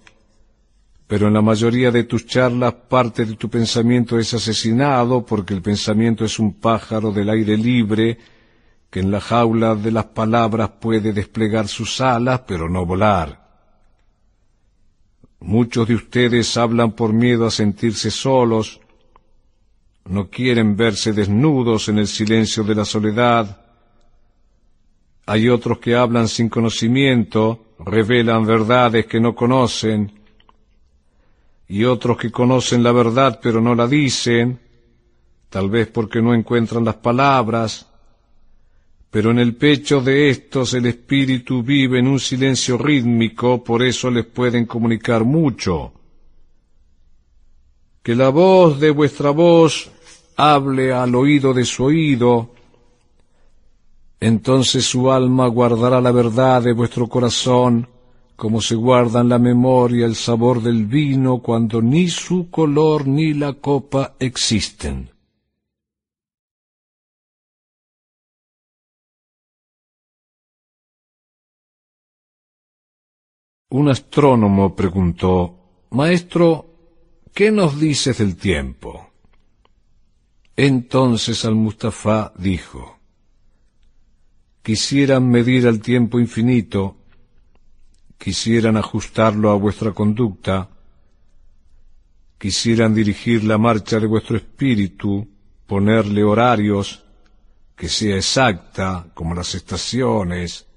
[1.09, 5.63] pero en la mayoría de tus charlas parte de tu pensamiento es asesinado porque el
[5.63, 8.19] pensamiento es un pájaro del aire libre
[8.91, 13.49] que en la jaula de las palabras puede desplegar sus alas pero no volar.
[15.41, 18.79] Muchos de ustedes hablan por miedo a sentirse solos,
[20.05, 23.63] no quieren verse desnudos en el silencio de la soledad.
[25.25, 30.18] Hay otros que hablan sin conocimiento, revelan verdades que no conocen,
[31.69, 34.59] y otros que conocen la verdad pero no la dicen,
[35.51, 37.87] tal vez porque no encuentran las palabras,
[39.11, 44.11] pero en el pecho de estos el espíritu vive en un silencio rítmico, por eso
[44.11, 45.93] les pueden comunicar mucho.
[48.03, 49.91] Que la voz de vuestra voz
[50.37, 52.55] hable al oído de su oído,
[54.21, 57.89] entonces su alma guardará la verdad de vuestro corazón,
[58.39, 63.35] como se guarda en la memoria el sabor del vino cuando ni su color ni
[63.35, 65.11] la copa existen.
[73.71, 76.67] Un astrónomo preguntó, Maestro,
[77.35, 79.11] ¿qué nos dices del tiempo?
[80.55, 83.01] Entonces al-Mustafa dijo,
[84.63, 86.98] Quisieran medir el tiempo infinito,
[88.19, 90.69] quisieran ajustarlo a vuestra conducta,
[92.37, 95.27] quisieran dirigir la marcha de vuestro espíritu,
[95.67, 97.05] ponerle horarios,
[97.77, 100.69] que sea exacta, como las estaciones,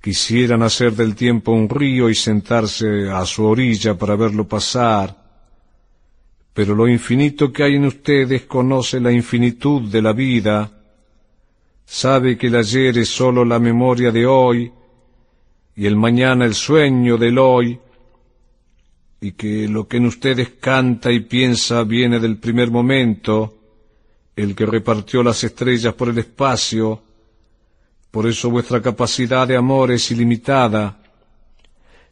[0.00, 5.14] Quisieran hacer del tiempo un río y sentarse a su orilla para verlo pasar,
[6.54, 10.70] pero lo infinito que hay en ustedes conoce la infinitud de la vida,
[11.84, 14.72] sabe que el ayer es sólo la memoria de hoy,
[15.80, 17.80] y el mañana el sueño del hoy,
[19.18, 23.56] y que lo que en ustedes canta y piensa viene del primer momento,
[24.36, 27.02] el que repartió las estrellas por el espacio,
[28.10, 31.00] Por eso vuestra capacidad de amor es ilimitada.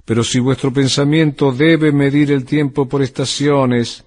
[0.02, 4.02] Pero si vuestro pensamiento debe medir el tiempo por estaciones,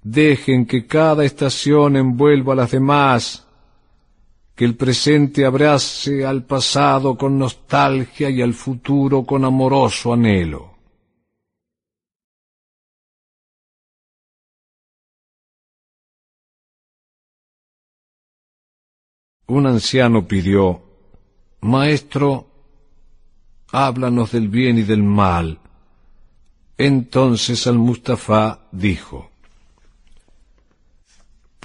[0.00, 3.45] dejen que cada estación envuelva a las demás,
[4.56, 10.74] que el presente abrace al pasado con nostalgia y al futuro con amoroso anhelo.
[19.48, 20.82] Un anciano pidió,
[21.60, 22.48] Maestro,
[23.70, 25.60] háblanos del bien y del mal.
[26.78, 29.30] Entonces al-Mustafa dijo,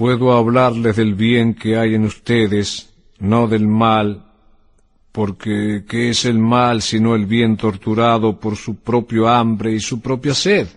[0.02, 4.26] Puedo hablarles del bien que hay en ustedes, no del mal,
[5.12, 10.02] porque ¿qué es el mal sino el bien torturado por su propio hambre y su
[10.02, 10.68] propia sed?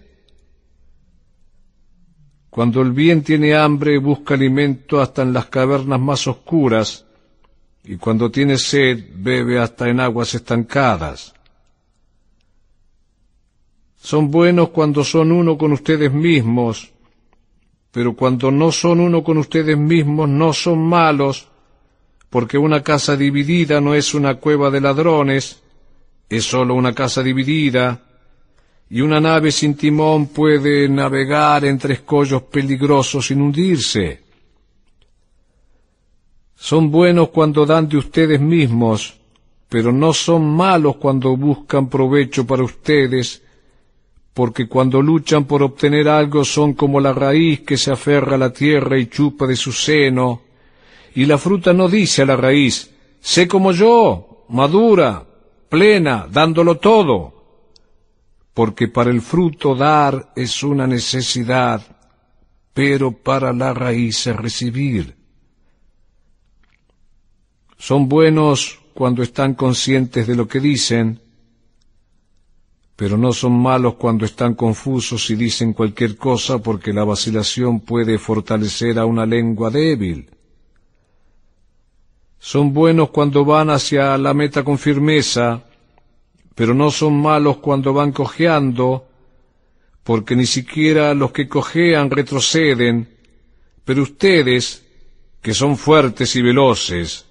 [2.50, 7.06] Cuando el bien tiene hambre busca alimento hasta en las cavernas más oscuras,
[7.82, 11.32] y cuando tiene sed bebe hasta en aguas estancadas.
[13.96, 16.92] Son buenos cuando son uno con ustedes mismos,
[17.94, 21.46] pero cuando no son uno con ustedes mismos no son malos,
[22.28, 25.62] porque una casa dividida no es una cueva de ladrones,
[26.28, 28.02] es sólo una casa dividida,
[28.90, 34.24] y una nave sin timón puede navegar entre escollos peligrosos sin hundirse.
[36.56, 39.14] Son buenos cuando dan de ustedes mismos,
[39.68, 43.40] pero no son malos cuando buscan provecho para ustedes,
[44.34, 48.52] porque cuando luchan por obtener algo son como la raíz que se aferra a la
[48.52, 50.42] tierra y chupa de su seno,
[51.14, 55.24] y la fruta no dice a la raíz, sé como yo, madura,
[55.68, 57.32] plena, dándolo todo,
[58.52, 61.80] porque para el fruto dar es una necesidad,
[62.72, 65.16] pero para la raíz es recibir.
[67.78, 71.20] Son buenos cuando están conscientes de lo que dicen,
[72.96, 78.18] pero no son malos cuando están confusos y dicen cualquier cosa porque la vacilación puede
[78.18, 80.30] fortalecer a una lengua débil.
[82.38, 85.64] Son buenos cuando van hacia la meta con firmeza,
[86.54, 89.08] pero no son malos cuando van cojeando,
[90.04, 93.08] porque ni siquiera los que cojean retroceden,
[93.84, 94.84] pero ustedes,
[95.42, 97.23] que son fuertes y veloces,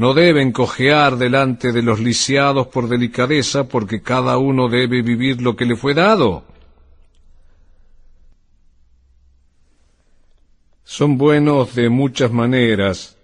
[0.00, 5.56] no deben cojear delante de los lisiados por delicadeza, porque cada uno debe vivir lo
[5.56, 6.42] que le fue dado.
[10.84, 13.18] Son buenos de muchas maneras,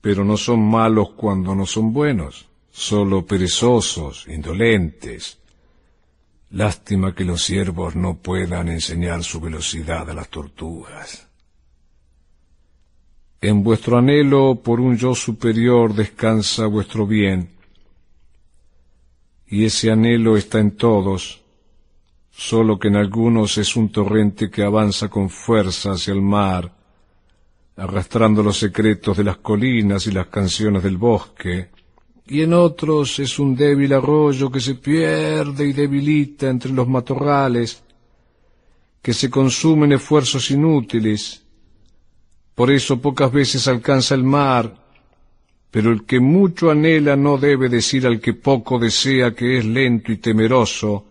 [0.00, 5.38] pero no son malos cuando no son buenos, solo perezosos, indolentes.
[6.50, 11.31] Lástima que los siervos no puedan enseñar su velocidad a las tortugas.
[13.44, 17.48] En vuestro anhelo por un yo superior descansa vuestro bien,
[19.48, 21.42] y ese anhelo está en todos,
[22.30, 26.72] solo que en algunos es un torrente que avanza con fuerza hacia el mar,
[27.74, 31.70] arrastrando los secretos de las colinas y las canciones del bosque,
[32.28, 37.82] y en otros es un débil arroyo que se pierde y debilita entre los matorrales,
[39.02, 41.41] que se consume en esfuerzos inútiles,
[42.62, 44.72] por eso pocas veces alcanza el mar,
[45.68, 50.12] pero el que mucho anhela no debe decir al que poco desea que es lento
[50.12, 51.04] y temeroso,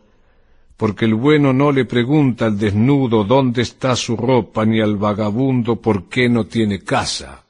[0.78, 5.76] porque el bueno no le pregunta al desnudo dónde está su ropa, ni al vagabundo
[5.76, 7.44] por qué no tiene casa.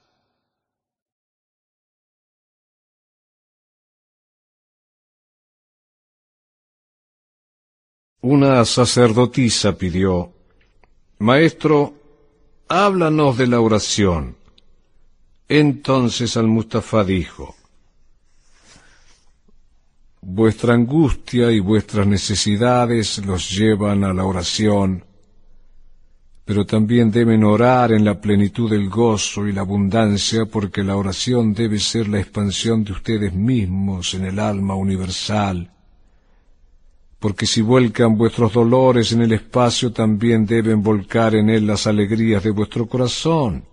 [8.21, 10.33] Una sacerdotisa pidió,
[11.19, 12.00] Maestro,
[12.71, 14.37] háblanos de la oración.
[15.49, 17.55] Entonces al-Mustafa dijo,
[20.21, 25.03] Vuestra angustia y vuestras necesidades los llevan a la oración,
[26.45, 31.53] pero también deben orar en la plenitud del gozo y la abundancia, porque la oración
[31.53, 35.71] debe ser la expansión de ustedes mismos en el alma universal
[37.21, 42.43] porque si vuelcan vuestros dolores en el espacio, también deben volcar en él las alegrías
[42.43, 43.63] de vuestro corazón.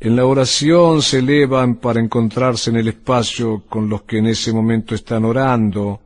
[0.00, 4.50] En la oración se elevan para encontrarse en el espacio con los que en ese
[4.50, 6.00] momento están orando,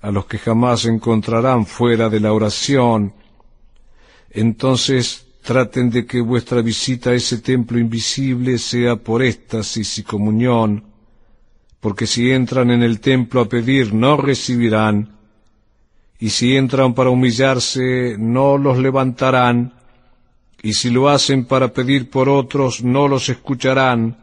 [0.00, 3.14] a los que jamás encontrarán fuera de la oración.
[4.30, 10.95] Entonces traten de que vuestra visita a ese templo invisible sea por éxtasis y comunión,
[11.86, 15.14] porque si entran en el templo a pedir no recibirán,
[16.18, 19.72] y si entran para humillarse no los levantarán,
[20.64, 24.16] y si lo hacen para pedir por otros no los escucharán,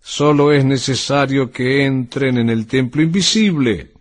[0.00, 3.92] Solo es necesario que entren en el templo invisible.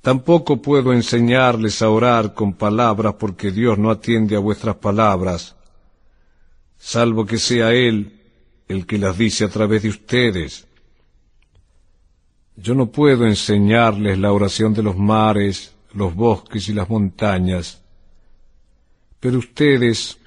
[0.00, 5.56] Tampoco puedo enseñarles a orar con palabras porque Dios no atiende a vuestras palabras,
[6.78, 8.14] salvo que sea Él
[8.68, 10.67] el que las dice a través de ustedes.
[12.60, 17.80] Yo no puedo enseñarles la oración de los mares, los bosques y las montañas,
[19.20, 20.18] pero ustedes,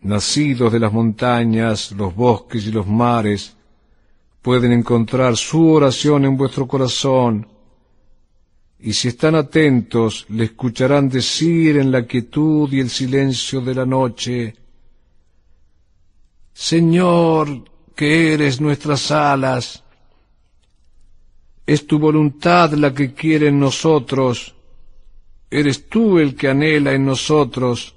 [0.00, 3.54] nacidos de las montañas, los bosques y los mares,
[4.40, 7.46] pueden encontrar su oración en vuestro corazón,
[8.78, 13.84] y si están atentos, le escucharán decir en la quietud y el silencio de la
[13.84, 14.56] noche,
[16.54, 19.84] Señor, que eres nuestras alas,
[21.70, 24.52] es tu voluntad la que quiere en nosotros,
[25.48, 27.94] eres tú el que anhela en nosotros,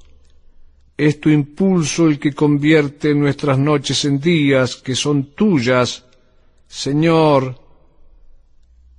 [0.96, 6.06] es tu impulso el que convierte nuestras noches en días que son tuyas,
[6.68, 7.60] Señor.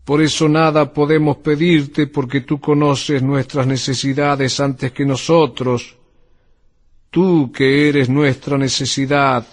[0.05, 5.97] Por eso nada podemos pedirte porque tú conoces nuestras necesidades antes que nosotros,
[7.11, 9.47] tú que eres nuestra necesidad,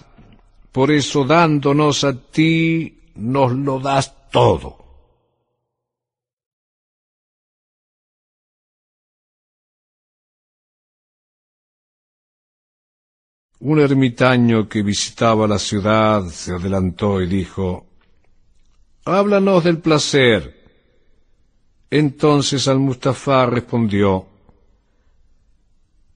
[0.72, 4.81] por eso dándonos a ti nos lo das todo.
[13.64, 17.86] Un ermitaño que visitaba la ciudad se adelantó y dijo,
[19.04, 20.60] Háblanos del placer.
[21.88, 24.26] Entonces al-Mustafa respondió,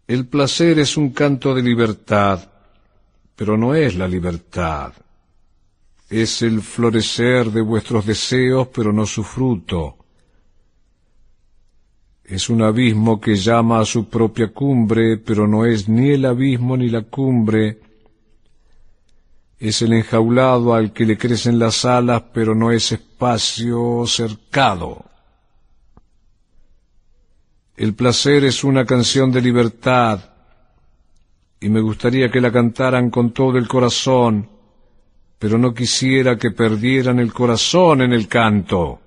[0.08, 2.50] El placer es un canto de libertad,
[3.36, 4.92] pero no es la libertad.
[6.10, 10.05] Es el florecer de vuestros deseos, pero no su fruto
[12.28, 16.76] es un abismo que llama a su propia cumbre, pero no es ni el abismo
[16.76, 17.78] ni la cumbre.
[19.58, 25.04] Es el enjaulado al que le crecen las alas, pero no es espacio cercado.
[27.76, 30.30] El placer es una canción de libertad,
[31.60, 34.48] y me gustaría que la cantaran con todo el corazón,
[35.38, 39.00] pero no quisiera que perdieran el corazón en el canto.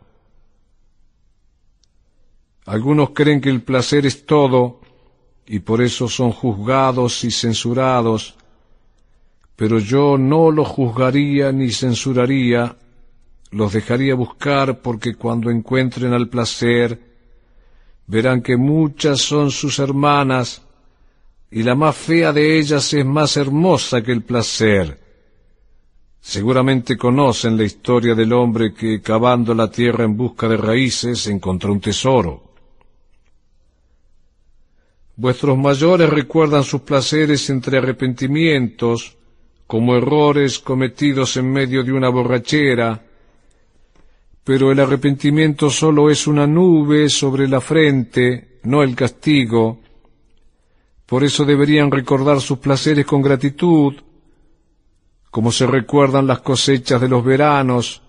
[2.69, 4.79] Algunos creen que el placer es todo
[5.47, 8.35] y por eso son juzgados y censurados,
[9.55, 12.75] pero yo no los juzgaría ni censuraría,
[13.49, 16.99] los dejaría buscar porque cuando encuentren al placer
[18.05, 20.61] verán que muchas son sus hermanas
[21.49, 24.99] y la más fea de ellas es más hermosa que el placer.
[26.21, 31.73] Seguramente conocen la historia del hombre que cavando la tierra en busca de raíces encontró
[31.73, 32.48] un tesoro.
[35.19, 39.17] Vuestros mayores recuerdan sus placeres entre arrepentimientos,
[39.67, 43.03] como errores cometidos en medio de una borrachera,
[44.45, 49.81] pero el arrepentimiento solo es una nube sobre la frente, no el castigo.
[51.05, 53.95] Por eso deberían recordar sus placeres con gratitud,
[55.29, 58.01] como se recuerdan las cosechas de los veranos,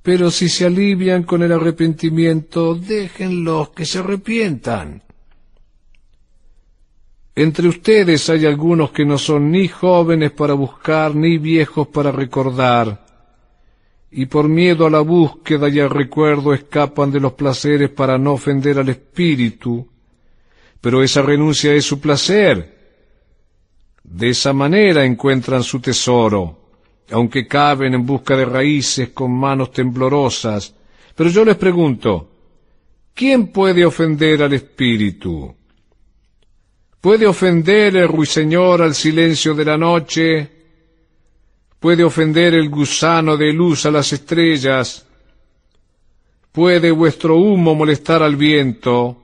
[0.00, 5.09] pero si se alivian con el arrepentimiento, déjenlos que se arrepientan.
[7.34, 13.06] Entre ustedes hay algunos que no son ni jóvenes para buscar, ni viejos para recordar,
[14.10, 18.32] y por miedo a la búsqueda y al recuerdo escapan de los placeres para no
[18.32, 19.88] ofender al espíritu,
[20.80, 22.78] pero esa renuncia es su placer.
[24.02, 26.58] De esa manera encuentran su tesoro,
[27.12, 30.74] aunque caben en busca de raíces con manos temblorosas.
[31.14, 32.30] Pero yo les pregunto,
[33.14, 35.54] ¿quién puede ofender al espíritu?
[37.00, 40.50] ¿Puede ofender el ruiseñor al silencio de la noche?
[41.78, 45.06] ¿Puede ofender el gusano de luz a las estrellas?
[46.52, 49.16] ¿Puede vuestro humo molestar al viento?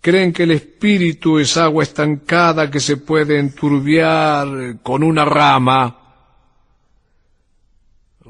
[0.00, 6.00] ¿Creen que el espíritu es agua estancada que se puede enturbiar con una rama?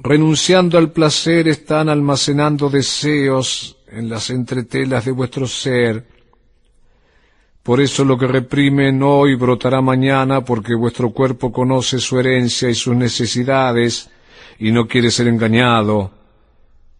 [0.03, 6.14] Renunciando al placer están almacenando deseos en las entretelas de vuestro ser
[7.65, 12.75] por eso lo que reprimen hoy brotará mañana, porque vuestro cuerpo conoce su herencia y
[12.75, 14.11] sus necesidades,
[14.59, 16.11] y no quiere ser engañado.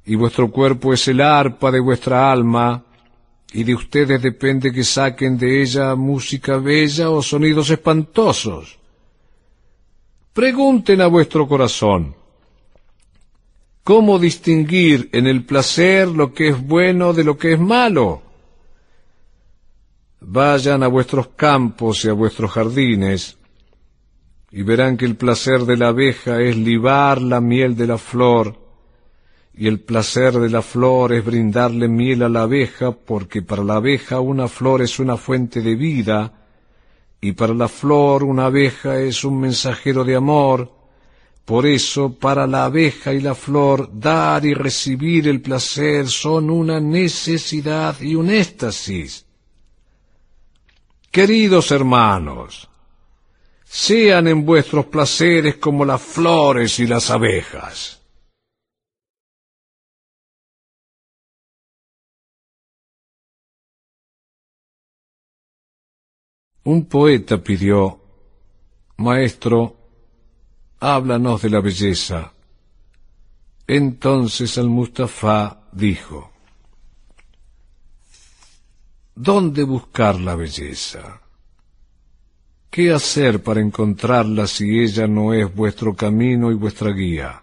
[0.07, 2.83] Y vuestro cuerpo es el arpa de vuestra alma,
[3.53, 8.79] y de ustedes depende que saquen de ella música bella o sonidos espantosos.
[10.33, 12.17] Pregunten a vuestro corazón,
[13.83, 18.24] ¿cómo distinguir en el placer lo que es bueno de lo que es malo?
[20.27, 23.37] Vayan a vuestros campos y a vuestros jardines,
[24.51, 28.59] y verán que el placer de la abeja es libar la miel de la flor,
[29.53, 33.77] y el placer de la flor es brindarle miel a la abeja, porque para la
[33.77, 36.33] abeja una flor es una fuente de vida,
[37.21, 40.73] y para la flor una abeja es un mensajero de amor,
[41.45, 46.81] por eso para la abeja y la flor dar y recibir el placer son una
[46.81, 49.27] necesidad y un éxtasis.
[51.15, 52.69] Queridos hermanos,
[53.63, 58.03] sean en vuestros placeres como las flores y las abejas.
[66.65, 68.01] Un poeta pidió,
[68.97, 69.77] Maestro,
[70.81, 72.33] háblanos de la belleza.
[73.69, 76.34] Entonces al Mustafa dijo,
[79.15, 81.21] ¿Dónde buscar la belleza?
[82.71, 87.43] ¿Qué hacer para encontrarla si ella no es vuestro camino y vuestra guía?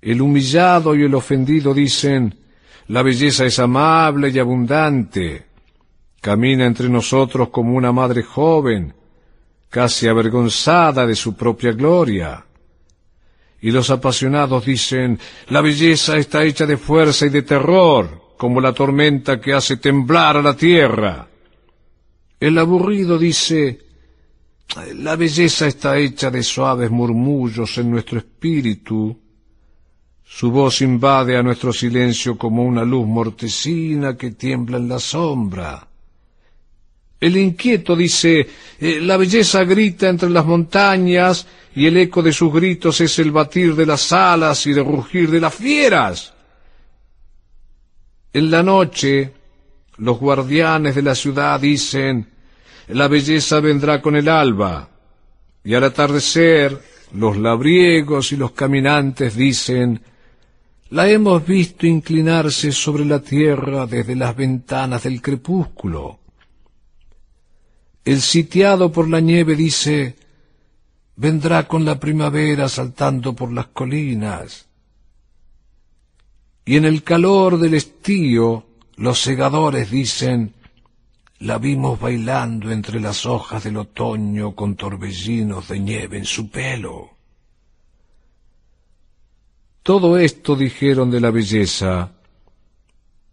[0.00, 2.34] El humillado y el ofendido dicen,
[2.86, 5.50] la belleza es amable y abundante,
[6.20, 8.92] Camina entre nosotros como una madre joven,
[9.70, 12.44] casi avergonzada de su propia gloria.
[13.62, 18.72] Y los apasionados dicen, la belleza está hecha de fuerza y de terror, como la
[18.72, 21.28] tormenta que hace temblar a la tierra.
[22.40, 23.78] El aburrido dice,
[24.94, 29.14] la belleza está hecha de suaves murmullos en nuestro espíritu.
[30.24, 35.86] Su voz invade a nuestro silencio como una luz mortecina que tiembla en la sombra.
[37.20, 42.50] El inquieto dice, eh, la belleza grita entre las montañas y el eco de sus
[42.50, 46.39] gritos es el batir de las alas y el rugir de las fieras.
[48.32, 49.32] En la noche,
[49.98, 52.28] los guardianes de la ciudad dicen,
[52.88, 54.88] la belleza vendrá con el alba.
[55.64, 56.80] Y al atardecer,
[57.14, 60.00] los labriegos y los caminantes dicen,
[60.90, 66.18] la hemos visto inclinarse sobre la tierra desde las ventanas del crepúsculo.
[68.04, 70.16] El sitiado por la nieve dice,
[71.16, 74.69] vendrá con la primavera saltando por las colinas.
[76.70, 78.64] Y en el calor del estío,
[78.94, 80.54] los segadores dicen,
[81.40, 87.10] la vimos bailando entre las hojas del otoño con torbellinos de nieve en su pelo.
[89.82, 92.12] Todo esto dijeron de la belleza,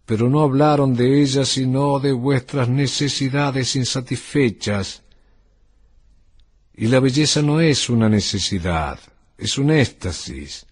[0.07, 5.03] pero no hablaron de ella sino de vuestras necesidades insatisfechas.
[6.73, 8.99] Y la belleza no es una necesidad,
[9.37, 10.65] es un éxtasis.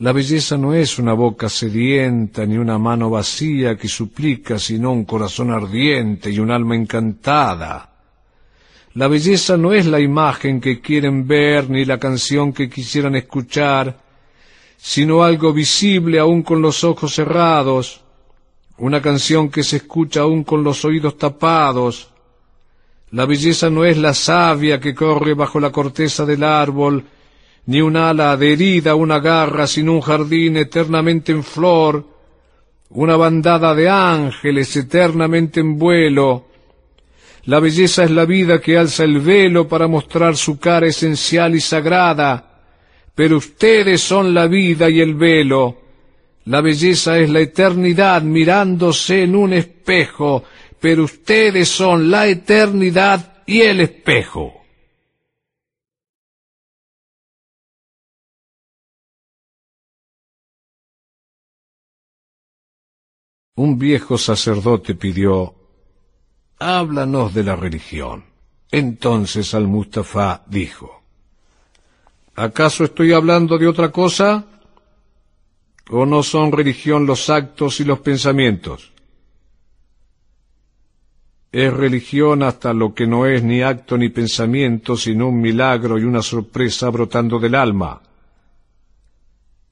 [0.00, 5.04] La belleza no es una boca sedienta ni una mano vacía que suplica, sino un
[5.04, 7.90] corazón ardiente y un alma encantada.
[8.94, 13.98] La belleza no es la imagen que quieren ver ni la canción que quisieran escuchar,
[14.76, 18.00] sino algo visible aún con los ojos cerrados,
[18.76, 22.12] una canción que se escucha aún con los oídos tapados.
[23.10, 27.04] La belleza no es la savia que corre bajo la corteza del árbol,
[27.66, 32.04] ni un ala adherida a una garra, sino un jardín eternamente en flor,
[32.90, 36.46] una bandada de ángeles eternamente en vuelo.
[37.44, 41.60] La belleza es la vida que alza el velo para mostrar su cara esencial y
[41.60, 42.60] sagrada,
[43.14, 45.78] pero ustedes son la vida y el velo.
[46.44, 50.44] La belleza es la eternidad mirándose en un espejo,
[50.80, 54.62] pero ustedes son la eternidad y el espejo.
[63.58, 65.52] Un viejo sacerdote pidió,
[66.60, 68.24] Háblanos de la religión.
[68.70, 71.02] Entonces al-Mustafa dijo,
[72.36, 74.44] ¿Acaso estoy hablando de otra cosa?
[75.90, 78.92] ¿O no son religión los actos y los pensamientos?
[81.50, 86.04] Es religión hasta lo que no es ni acto ni pensamiento, sino un milagro y
[86.04, 88.02] una sorpresa brotando del alma.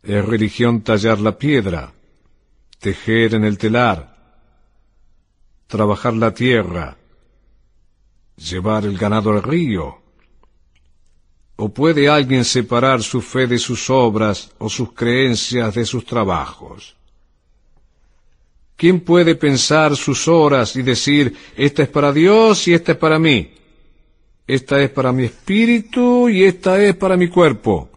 [0.03, 1.93] Es religión tallar la piedra,
[2.79, 4.17] tejer en el telar,
[5.67, 6.97] trabajar la tierra,
[8.37, 10.07] llevar el ganado al río,
[11.59, 16.97] ¿O puede alguien separar su fe de sus obras o sus creencias de sus trabajos?
[18.77, 23.19] ¿Quién puede pensar sus horas y decir, esta es para Dios y esta es para
[23.19, 23.55] mí?
[24.47, 27.89] Esta es para mi espíritu y esta es para mi cuerpo.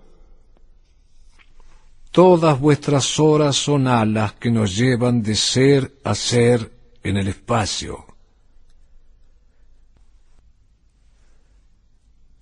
[2.12, 6.72] Todas vuestras horas son alas que nos llevan de ser a ser
[7.04, 8.06] en el espacio.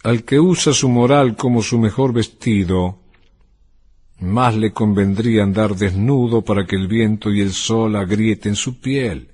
[0.04, 3.00] Al que usa su moral como su mejor vestido,
[4.20, 9.32] más le convendría andar desnudo para que el viento y el sol agrieten su piel.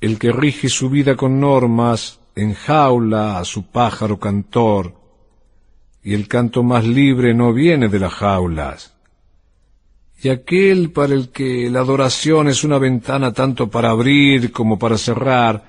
[0.00, 4.94] El que rige su vida con normas enjaula a su pájaro cantor,
[6.06, 8.94] y el canto más libre no viene de las jaulas.
[10.22, 14.98] Y aquel para el que la adoración es una ventana tanto para abrir como para
[14.98, 15.64] cerrar,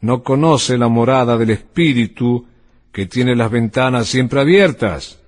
[0.00, 2.44] no conoce la morada del Espíritu
[2.90, 5.20] que tiene las ventanas siempre abiertas.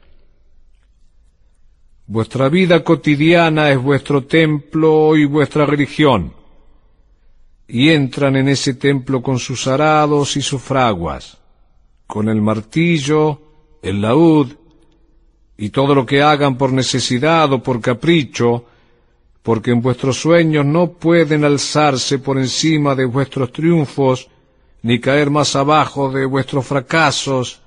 [2.09, 6.35] Vuestra vida cotidiana es vuestro templo y vuestra religión
[7.69, 11.39] y entran en ese templo con sus arados y sus fraguas,
[12.09, 13.50] con el martillo,
[13.83, 14.53] el laúd,
[15.57, 18.65] y todo lo que hagan por necesidad o por capricho,
[19.43, 24.29] porque en vuestros sueños no pueden alzarse por encima de vuestros triunfos,
[24.83, 27.61] ni caer más abajo de vuestros fracasos,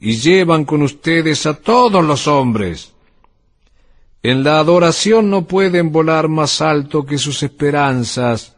[0.00, 2.92] y llevan con ustedes a todos los hombres.
[4.22, 8.56] En la adoración no pueden volar más alto que sus esperanzas,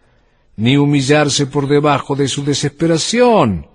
[0.57, 3.67] ni humillarse por debajo de su desesperación.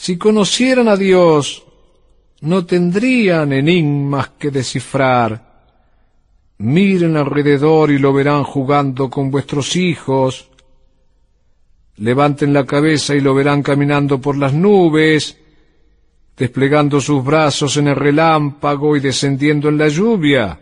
[0.00, 1.64] Si conocieran a Dios,
[2.42, 5.66] no tendrían enigmas que descifrar.
[6.58, 10.50] Miren alrededor y lo verán jugando con vuestros hijos.
[11.96, 15.36] Levanten la cabeza y lo verán caminando por las nubes,
[16.36, 20.60] desplegando sus brazos en el relámpago y descendiendo en la lluvia.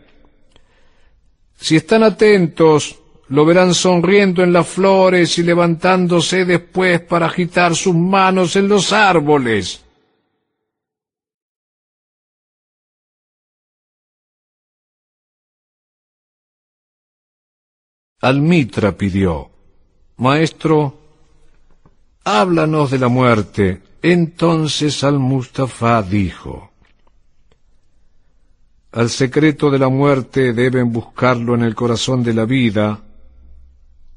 [1.59, 2.99] Si están atentos,
[3.29, 8.93] lo verán sonriendo en las flores y levantándose después para agitar sus manos en los
[8.93, 9.83] árboles.
[18.21, 19.51] Almitra pidió,
[20.17, 20.99] Maestro,
[22.25, 23.83] háblanos de la muerte.
[24.03, 26.71] Entonces Al-Mustafa dijo,
[28.93, 33.06] Al secreto de la muerte deben buscarlo en el corazón de la vida,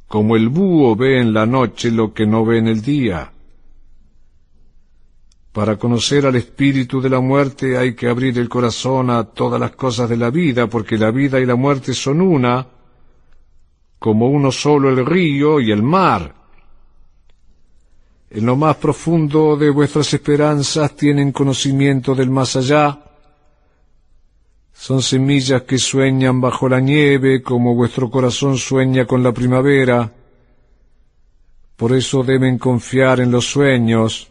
[0.10, 3.32] como el búho ve en la noche lo que no ve en el día.
[5.54, 9.76] Para conocer al espíritu de la muerte hay que abrir el corazón a todas las
[9.76, 12.66] cosas de la vida, porque la vida y la muerte son una,
[14.00, 16.34] como uno solo el río y el mar.
[18.32, 23.09] En lo más profundo de vuestras esperanzas tienen conocimiento del más allá,
[24.80, 30.10] son semillas que sueñan bajo la nieve como vuestro corazón sueña con la primavera.
[31.76, 34.30] Por eso deben confiar en los sueños,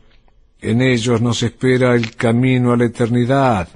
[0.58, 3.68] en ellos nos espera el camino a la eternidad.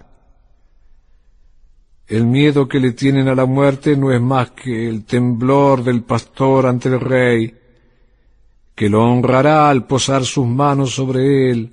[2.06, 6.02] El miedo que le tienen a la muerte no es más que el temblor del
[6.04, 7.54] pastor ante el rey,
[8.74, 11.70] que lo honrará al posar sus manos sobre él.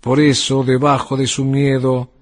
[0.00, 2.19] Por eso, debajo de su miedo,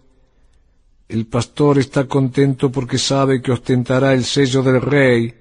[1.09, 5.35] el pastor está contento porque sabe que ostentará el sello del rey,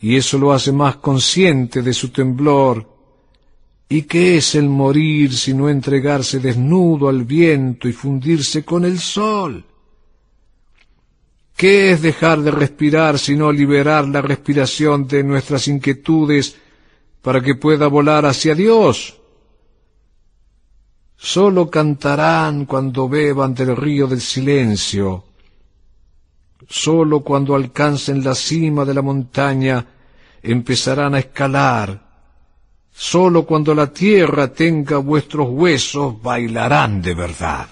[0.00, 2.94] y eso lo hace más consciente de su temblor.
[3.88, 9.64] ¿Y qué es el morir sino entregarse desnudo al viento y fundirse con el sol?
[11.56, 16.56] ¿Qué es dejar de respirar sino liberar la respiración de nuestras inquietudes
[17.22, 19.16] para que pueda volar hacia Dios?
[21.16, 25.24] Sólo cantarán cuando beban del río del silencio.
[26.68, 29.86] Sólo cuando alcancen la cima de la montaña
[30.42, 32.06] empezarán a escalar.
[32.92, 37.68] Sólo cuando la tierra tenga vuestros huesos bailarán de verdad.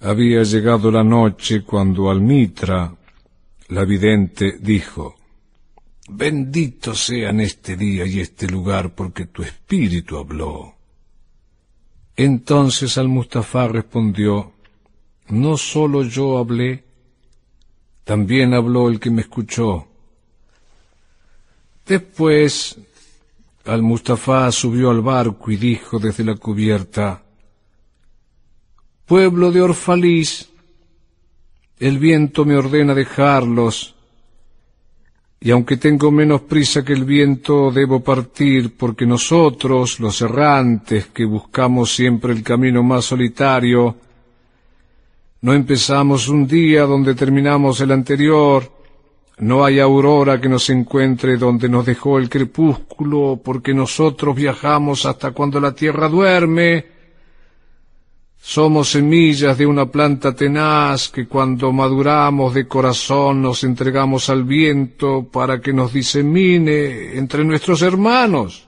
[0.00, 2.92] Había llegado la noche cuando Almitra,
[3.72, 5.16] la vidente dijo,
[6.10, 10.74] Bendito sean este día y este lugar porque tu espíritu habló.
[12.14, 14.52] Entonces al Mustafa respondió,
[15.28, 16.84] No solo yo hablé,
[18.04, 19.88] también habló el que me escuchó.
[21.86, 22.78] Después
[23.64, 27.22] al Mustafa subió al barco y dijo desde la cubierta,
[29.06, 30.51] Pueblo de Orfalís,
[31.78, 33.94] el viento me ordena dejarlos,
[35.44, 41.24] y aunque tengo menos prisa que el viento, debo partir, porque nosotros, los errantes, que
[41.24, 43.96] buscamos siempre el camino más solitario,
[45.40, 48.70] no empezamos un día donde terminamos el anterior,
[49.38, 55.32] no hay aurora que nos encuentre donde nos dejó el crepúsculo, porque nosotros viajamos hasta
[55.32, 56.86] cuando la tierra duerme,
[58.44, 65.28] Somos semillas de una planta tenaz que cuando maduramos de corazón nos entregamos al viento
[65.30, 68.66] para que nos disemine entre nuestros hermanos.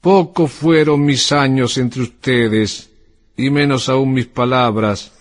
[0.00, 2.90] Pocos fueron mis años entre ustedes,
[3.36, 5.12] y menos aún mis palabras,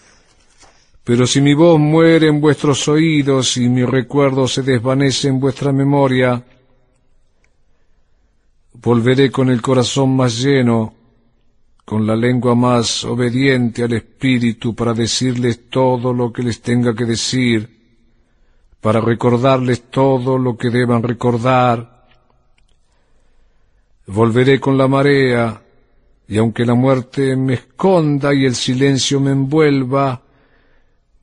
[1.04, 5.74] pero si mi voz muere en vuestros oídos y mi recuerdo se desvanece en vuestra
[5.74, 6.42] memoria,
[8.76, 11.01] volveré con el corazón más lleno,
[11.92, 17.04] con la lengua más obediente al Espíritu para decirles todo lo que les tenga que
[17.04, 17.70] decir,
[18.80, 22.08] para recordarles todo lo que deban recordar.
[24.08, 25.62] Volveré con la marea,
[26.30, 30.22] y aunque la muerte me esconda y el silencio me envuelva,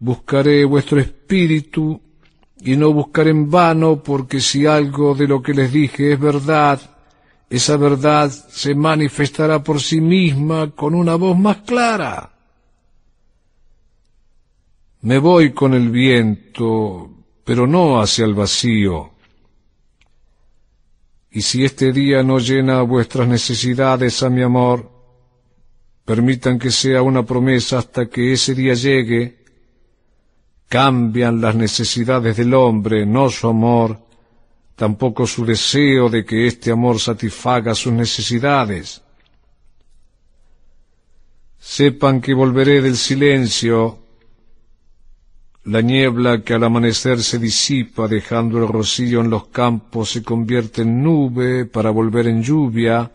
[0.01, 1.99] buscaré vuestro espíritu
[2.61, 6.98] y no buscaré en vano, porque si algo de lo que les dije es verdad,
[7.51, 12.31] esa verdad se manifestará por sí misma con una voz más clara.
[15.01, 17.11] Me voy con el viento,
[17.45, 19.13] pero no hacia el vacío.
[21.31, 24.91] Y si este día no llena vuestras necesidades a mi amor,
[26.05, 29.39] permitan que sea una promesa hasta que ese día llegue.
[30.69, 34.08] Cambian las necesidades del hombre, no su amor,
[34.79, 39.03] tampoco su deseo de que este amor satisfaga sus necesidades.
[41.59, 43.99] Sepan que volveré del silencio,
[45.65, 50.83] la niebla que al amanecer se disipa dejando el rocío en los campos se convierte
[50.83, 53.11] en nube para volver en lluvia,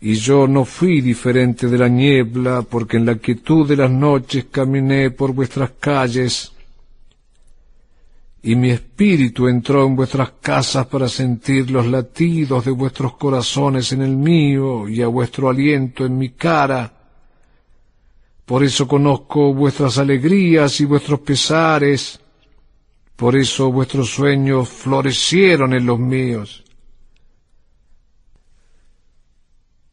[0.00, 4.46] y yo no fui diferente de la niebla porque en la quietud de las noches
[4.50, 6.53] caminé por vuestras calles,
[8.46, 14.02] y mi espíritu entró en vuestras casas para sentir los latidos de vuestros corazones en
[14.02, 16.92] el mío y a vuestro aliento en mi cara.
[18.44, 22.20] Por eso conozco vuestras alegrías y vuestros pesares,
[23.16, 26.64] por eso vuestros sueños florecieron en los míos.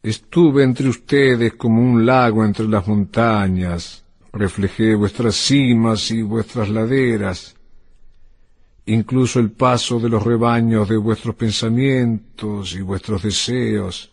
[0.03, 4.03] Estuve entre ustedes como un lago entre las montañas,
[4.33, 7.55] reflejé vuestras cimas y vuestras laderas,
[8.93, 14.11] incluso el paso de los rebaños de vuestros pensamientos y vuestros deseos.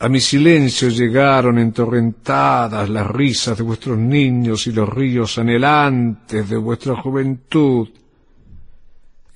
[0.00, 6.56] A mi silencio llegaron entorrentadas las risas de vuestros niños y los ríos anhelantes de
[6.56, 7.88] vuestra juventud,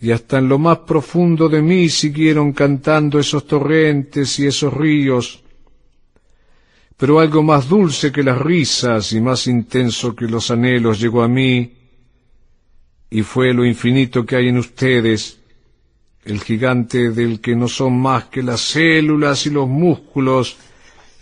[0.00, 5.42] y hasta en lo más profundo de mí siguieron cantando esos torrentes y esos ríos,
[6.96, 11.28] pero algo más dulce que las risas y más intenso que los anhelos llegó a
[11.28, 11.83] mí,
[13.14, 15.38] y fue lo infinito que hay en ustedes,
[16.24, 20.56] el gigante del que no son más que las células y los músculos,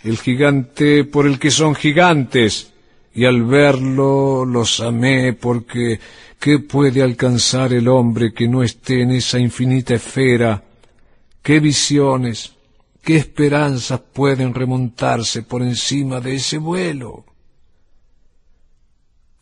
[0.02, 2.72] el gigante por el que son gigantes,
[3.14, 6.00] y al verlo los amé porque
[6.40, 10.64] ¿qué puede alcanzar el hombre que no esté en esa infinita esfera?
[11.42, 12.54] ¿Qué visiones,
[13.02, 17.26] qué esperanzas pueden remontarse por encima de ese vuelo?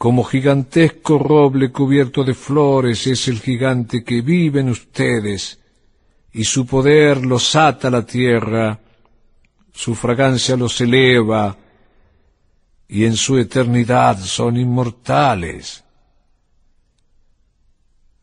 [0.01, 5.61] Como gigantesco roble cubierto de flores es el gigante que vive en ustedes,
[6.33, 8.81] y su poder los ata a la tierra,
[9.75, 11.55] su fragancia los eleva,
[12.89, 15.85] y en su eternidad son inmortales.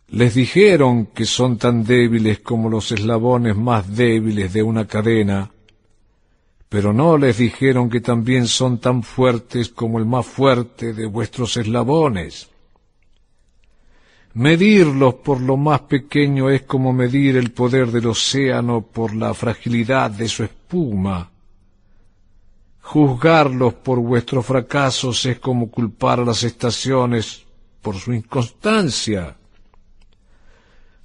[0.07, 5.51] Les dijeron que son tan débiles como los eslabones más débiles de una cadena,
[6.69, 11.55] pero no les dijeron que también son tan fuertes como el más fuerte de vuestros
[11.57, 12.49] eslabones.
[14.33, 20.11] Medirlos por lo más pequeño es como medir el poder del océano por la fragilidad
[20.11, 21.31] de su espuma.
[22.81, 27.45] Juzgarlos por vuestros fracasos es como culpar a las estaciones
[27.81, 29.35] por su inconstancia.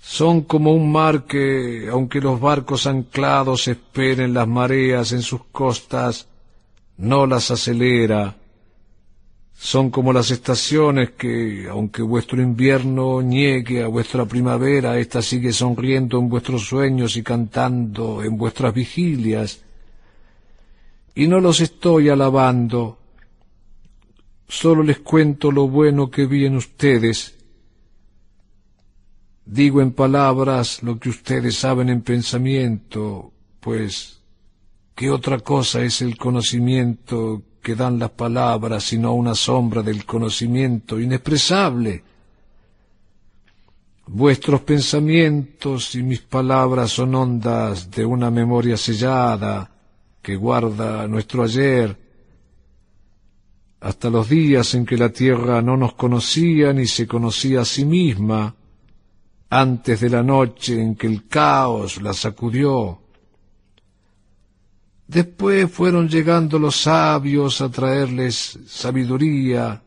[0.05, 6.27] Son como un mar que, aunque los barcos anclados esperen las mareas en sus costas,
[6.99, 8.37] no las acelera.
[9.55, 16.19] Son como las estaciones que, aunque vuestro invierno niegue a vuestra primavera, ésta sigue sonriendo
[16.19, 19.63] en vuestros sueños y cantando en vuestras vigilias.
[21.15, 22.99] Y no los estoy alabando,
[24.49, 27.37] solo les cuento lo bueno que vi en ustedes
[29.53, 34.23] Digo en palabras lo que ustedes saben en pensamiento, pues
[34.95, 40.99] ¿qué otra cosa es el conocimiento que dan las palabras sino una sombra del conocimiento
[40.99, 42.03] inexpresable?
[44.07, 49.71] Vuestros pensamientos y mis palabras son ondas de una memoria sellada,
[50.23, 51.95] que guarda nuestro ayer,
[53.81, 57.85] hasta los días en que la tierra no nos conocía ni se conocía a sí
[57.85, 58.57] misma,
[59.55, 63.03] antes de la noche en que el caos la sacudió.
[65.07, 69.83] Después fueron llegando los sabios a traerles sabiduría,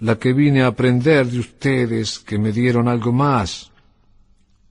[0.00, 3.70] la que vine a aprender de ustedes que me dieron algo más,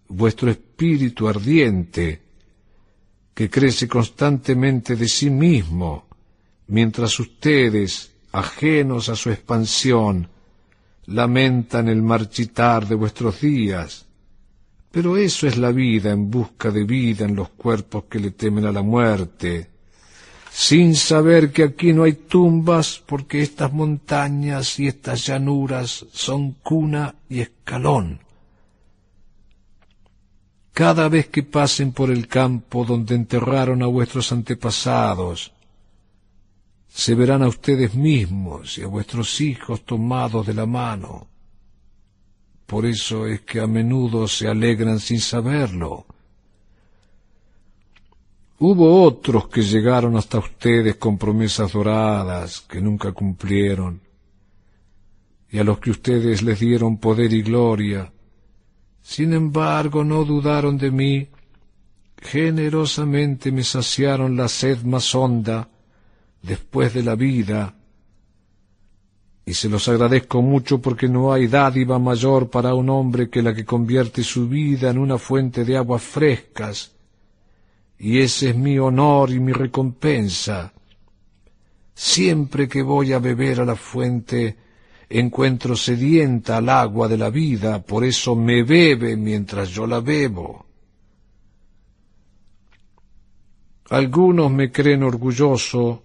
[0.09, 2.21] vuestro espíritu ardiente,
[3.33, 6.07] que crece constantemente de sí mismo,
[6.67, 10.27] mientras ustedes, ajenos a su expansión,
[11.09, 14.05] lamentan el marchitar de vuestros días.
[14.91, 18.65] Pero eso es la vida en busca de vida en los cuerpos que le temen
[18.65, 19.69] a la muerte,
[20.51, 27.15] sin saber que aquí no hay tumbas porque estas montañas y estas llanuras son cuna
[27.29, 28.19] y escalón.
[30.73, 35.51] Cada vez que pasen por el campo donde enterraron a vuestros antepasados,
[36.99, 41.29] se verán a ustedes mismos y a vuestros hijos tomados de la mano.
[42.65, 46.05] Por eso es que a menudo se alegran sin saberlo.
[48.57, 54.01] Hubo otros que llegaron hasta ustedes con promesas doradas que nunca cumplieron,
[55.49, 58.11] y a los que ustedes les dieron poder y gloria.
[59.01, 61.29] Sin embargo, no dudaron de mí,
[62.21, 65.68] generosamente me saciaron la sed más honda,
[66.41, 67.75] después de la vida,
[69.49, 73.55] y se los agradezco mucho porque no hay dádiva mayor para un hombre que la
[73.55, 76.91] que convierte su vida en una fuente de aguas frescas,
[77.97, 80.71] y ese es mi honor y mi recompensa.
[81.95, 84.55] Siempre que voy a beber a la fuente,
[85.09, 90.65] encuentro sedienta al agua de la vida, por eso me bebe mientras yo la bebo.
[93.89, 96.03] Algunos me creen orgulloso,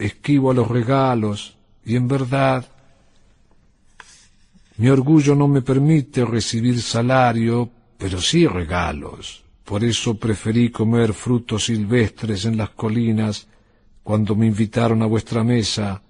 [0.00, 2.66] esquivo a los regalos y en verdad
[4.78, 9.44] mi orgullo no me permite recibir salario, pero sí regalos.
[9.62, 13.46] Por eso preferí comer frutos silvestres en las colinas
[14.02, 16.02] cuando me invitaron a vuestra mesa.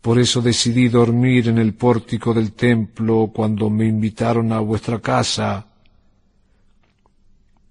[0.00, 5.66] Por eso decidí dormir en el pórtico del templo cuando me invitaron a vuestra casa.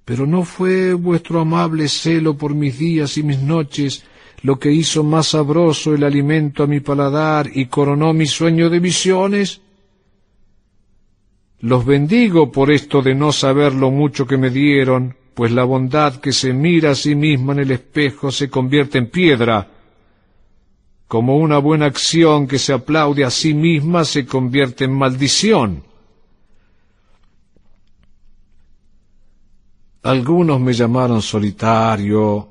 [0.05, 4.03] Pero no fue vuestro amable celo por mis días y mis noches
[4.41, 8.80] lo que hizo más sabroso el alimento a mi paladar y coronó mi sueño de
[8.80, 9.61] visiones?
[11.59, 16.17] Los bendigo por esto de no saber lo mucho que me dieron, pues la bondad
[16.17, 19.69] que se mira a sí misma en el espejo se convierte en piedra,
[21.07, 25.84] como una buena acción que se aplaude a sí misma se convierte en maldición.
[30.03, 32.49] Algunos me llamaron solitario,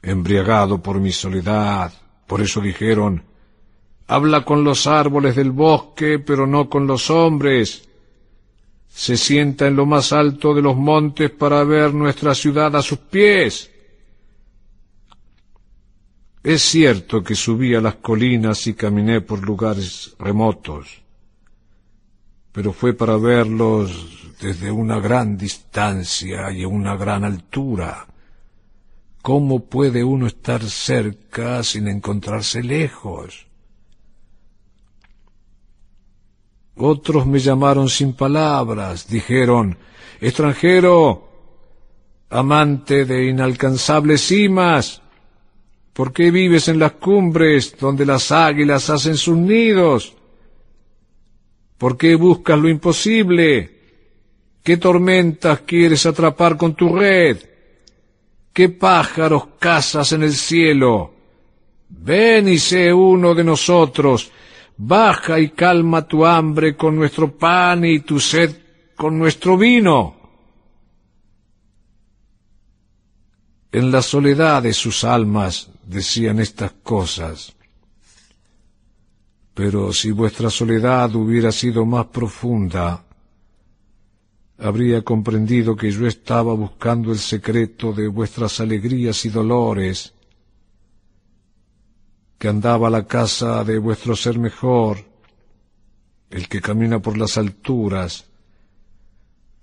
[0.00, 1.92] embriagado por mi soledad.
[2.28, 3.24] Por eso dijeron,
[4.06, 7.88] habla con los árboles del bosque, pero no con los hombres.
[8.88, 12.98] Se sienta en lo más alto de los montes para ver nuestra ciudad a sus
[12.98, 13.72] pies.
[16.44, 21.02] Es cierto que subí a las colinas y caminé por lugares remotos,
[22.52, 24.11] pero fue para verlos
[24.42, 28.08] desde una gran distancia y a una gran altura.
[29.22, 33.46] ¿Cómo puede uno estar cerca sin encontrarse lejos?
[36.74, 39.78] Otros me llamaron sin palabras, dijeron,
[40.20, 41.28] extranjero,
[42.28, 45.02] amante de inalcanzables cimas,
[45.92, 50.16] ¿por qué vives en las cumbres donde las águilas hacen sus nidos?
[51.78, 53.81] ¿Por qué buscas lo imposible?
[54.62, 57.38] ¿Qué tormentas quieres atrapar con tu red?
[58.52, 61.14] qué pájaros cazas en el cielo.
[61.88, 64.30] Ven y sé uno de nosotros,
[64.76, 68.56] baja y calma tu hambre con nuestro pan y tu sed
[68.96, 70.20] con nuestro vino.
[73.70, 77.54] En la soledad de sus almas decían estas cosas.
[79.54, 83.04] Pero si vuestra soledad hubiera sido más profunda,
[84.62, 90.14] habría comprendido que yo estaba buscando el secreto de vuestras alegrías y dolores,
[92.38, 94.98] que andaba a la casa de vuestro ser mejor,
[96.30, 98.26] el que camina por las alturas,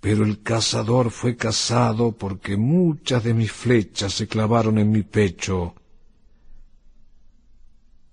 [0.01, 5.75] pero el cazador fue cazado porque muchas de mis flechas se clavaron en mi pecho,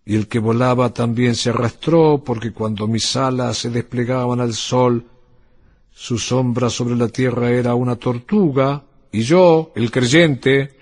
[0.04, 5.04] y el que volaba también se arrastró porque cuando mis alas se desplegaban al sol,
[5.98, 10.76] su sombra sobre la tierra era una tortuga, Y yo, el creyente,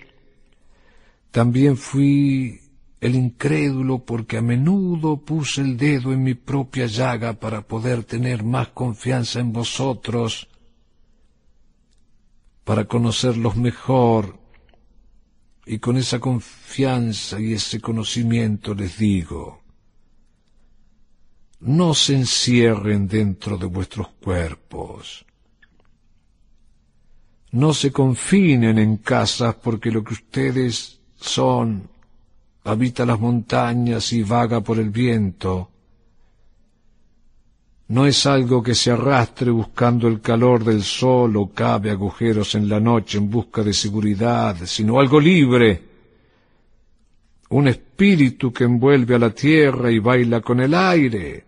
[1.31, 2.59] también fui
[2.99, 8.43] el incrédulo porque a menudo puse el dedo en mi propia llaga para poder tener
[8.43, 10.49] más confianza en vosotros,
[12.65, 14.37] para conocerlos mejor,
[15.65, 19.61] y con esa confianza y ese conocimiento les digo,
[21.65, 25.25] no se encierren dentro de vuestros cuerpos,
[27.51, 31.89] no se confinen en casas porque lo que ustedes son
[32.65, 35.69] habita las montañas y vaga por el viento.
[37.87, 42.67] No es algo que se arrastre buscando el calor del sol o cabe agujeros en
[42.67, 45.83] la noche en busca de seguridad, sino algo libre,
[47.49, 51.45] un espíritu que envuelve a la tierra y baila con el aire.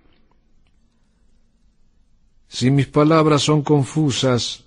[2.47, 4.63] Si mis palabras son confusas,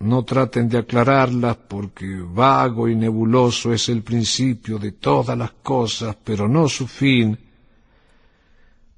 [0.00, 6.16] no traten de aclararlas porque vago y nebuloso es el principio de todas las cosas,
[6.22, 7.38] pero no su fin.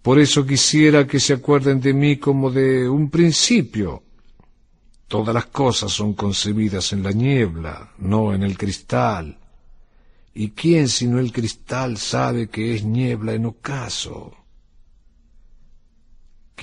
[0.00, 4.02] Por eso quisiera que se acuerden de mí como de un principio.
[5.06, 9.38] Todas las cosas son concebidas en la niebla, no en el cristal.
[10.34, 14.41] ¿Y quién sino el cristal sabe que es niebla en ocaso?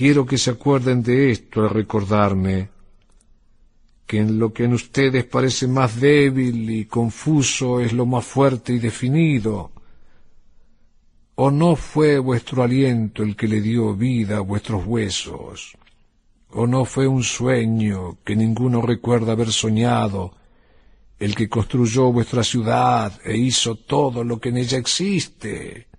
[0.00, 2.70] Quiero que se acuerden de esto al recordarme
[4.06, 8.72] que en lo que en ustedes parece más débil y confuso es lo más fuerte
[8.72, 9.72] y definido.
[11.34, 15.76] ¿O no fue vuestro aliento el que le dio vida a vuestros huesos?
[16.48, 20.32] ¿O no fue un sueño que ninguno recuerda haber soñado,
[21.18, 25.89] el que construyó vuestra ciudad e hizo todo lo que en ella existe?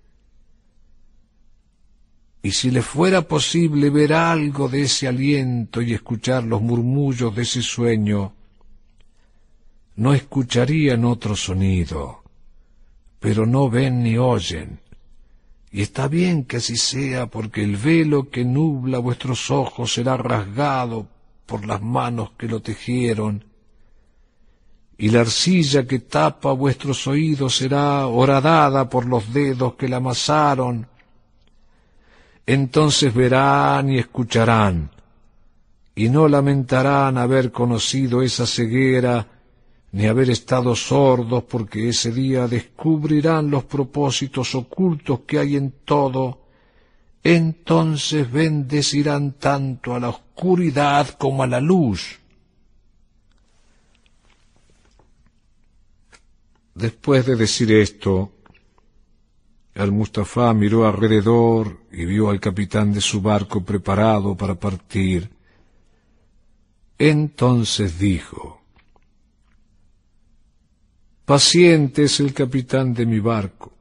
[2.42, 7.42] Y si le fuera posible ver algo de ese aliento y escuchar los murmullos de
[7.42, 8.32] ese sueño,
[9.94, 12.24] no escucharían otro sonido,
[13.20, 14.80] pero no ven ni oyen.
[15.70, 21.06] Y está bien que así sea, porque el velo que nubla vuestros ojos será rasgado
[21.46, 23.44] por las manos que lo tejieron,
[24.98, 30.88] y la arcilla que tapa vuestros oídos será horadada por los dedos que la amasaron,
[32.46, 34.90] entonces verán y escucharán,
[35.94, 39.28] y no lamentarán haber conocido esa ceguera,
[39.92, 46.46] ni haber estado sordos, porque ese día descubrirán los propósitos ocultos que hay en todo,
[47.22, 52.18] entonces bendecirán tanto a la oscuridad como a la luz.
[56.74, 58.32] Después de decir esto,
[59.74, 65.30] al-Mustafa miró alrededor y vio al capitán de su barco preparado para partir.
[66.98, 68.60] Entonces dijo,
[71.24, 73.72] Paciente es el capitán de mi barco.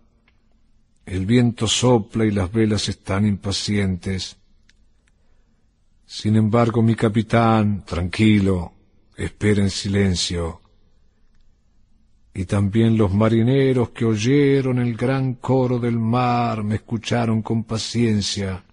[1.06, 4.38] El viento sopla y las velas están impacientes.
[6.06, 8.74] Sin embargo, mi capitán, tranquilo,
[9.18, 10.61] espera en silencio
[12.34, 18.64] y también los marineros que oyeron el gran coro del mar me escucharon con paciencia.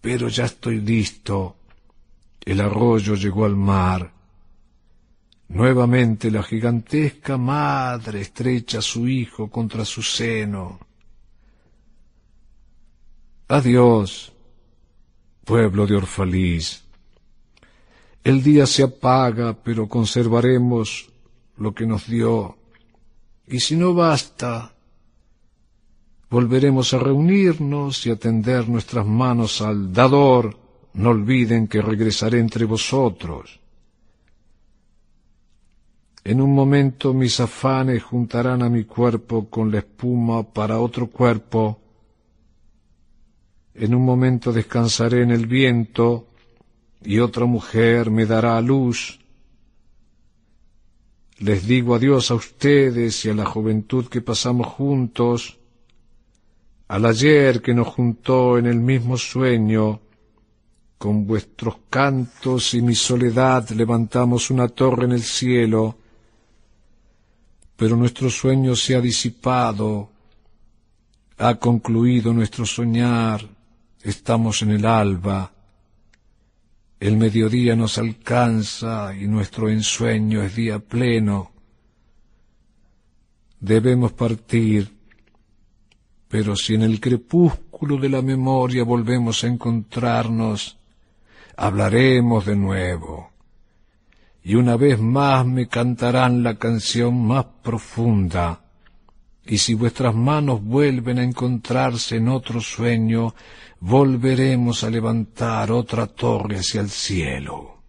[0.00, 1.56] Pero ya estoy listo.
[2.44, 4.12] El arroyo llegó al mar.
[5.48, 10.80] Nuevamente la gigantesca madre estrecha a su hijo contra su seno.
[13.48, 14.32] Adiós,
[15.44, 16.84] pueblo de Orfalís.
[18.22, 21.10] El día se apaga, pero conservaremos
[21.56, 22.56] lo que nos dio,
[23.46, 24.74] y si no basta,
[26.30, 30.56] volveremos a reunirnos y a tender nuestras manos al dador,
[30.94, 33.60] no olviden que regresaré entre vosotros.
[36.24, 41.78] En un momento mis afanes juntarán a mi cuerpo con la espuma para otro cuerpo.
[43.74, 46.28] En un momento descansaré en el viento
[47.04, 49.20] y otra mujer me dará a luz
[51.44, 55.58] les digo adiós a ustedes y a la juventud que pasamos juntos,
[56.88, 60.00] al ayer que nos juntó en el mismo sueño,
[60.96, 65.98] con vuestros cantos y mi soledad levantamos una torre en el cielo,
[67.76, 70.08] pero nuestro sueño se ha disipado,
[71.36, 73.46] ha concluido nuestro soñar,
[74.02, 75.52] estamos en el alba,
[77.06, 81.52] el mediodía nos alcanza y nuestro ensueño es día pleno.
[83.60, 84.90] Debemos partir,
[86.28, 90.78] pero si en el crepúsculo de la memoria volvemos a encontrarnos,
[91.58, 93.32] hablaremos de nuevo
[94.42, 98.62] y una vez más me cantarán la canción más profunda,
[99.44, 103.34] y si vuestras manos vuelven a encontrarse en otro sueño,
[103.86, 107.82] volveremos a levantar otra torre hacia el cielo.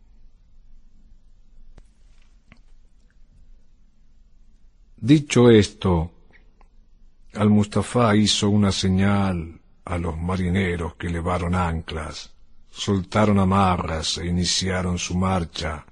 [4.98, 6.12] Dicho esto,
[7.34, 12.34] Al-Mustafa hizo una señal a los marineros que levaron anclas,
[12.70, 15.86] soltaron amarras e iniciaron su marcha.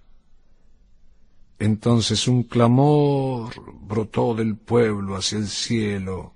[1.59, 6.32] Entonces un clamor brotó del pueblo hacia el cielo.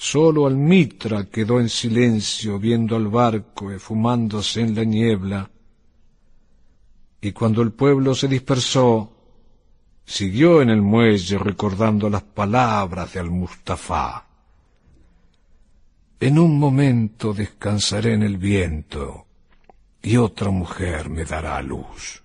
[0.00, 5.50] Solo Almitra quedó en silencio viendo al barco esfumándose en la niebla.
[7.20, 9.12] Y cuando el pueblo se dispersó,
[10.04, 14.24] siguió en el muelle recordando las palabras de Al-Mustafa.
[16.20, 19.26] En un momento descansaré en el viento
[20.00, 22.22] y otra mujer me dará luz.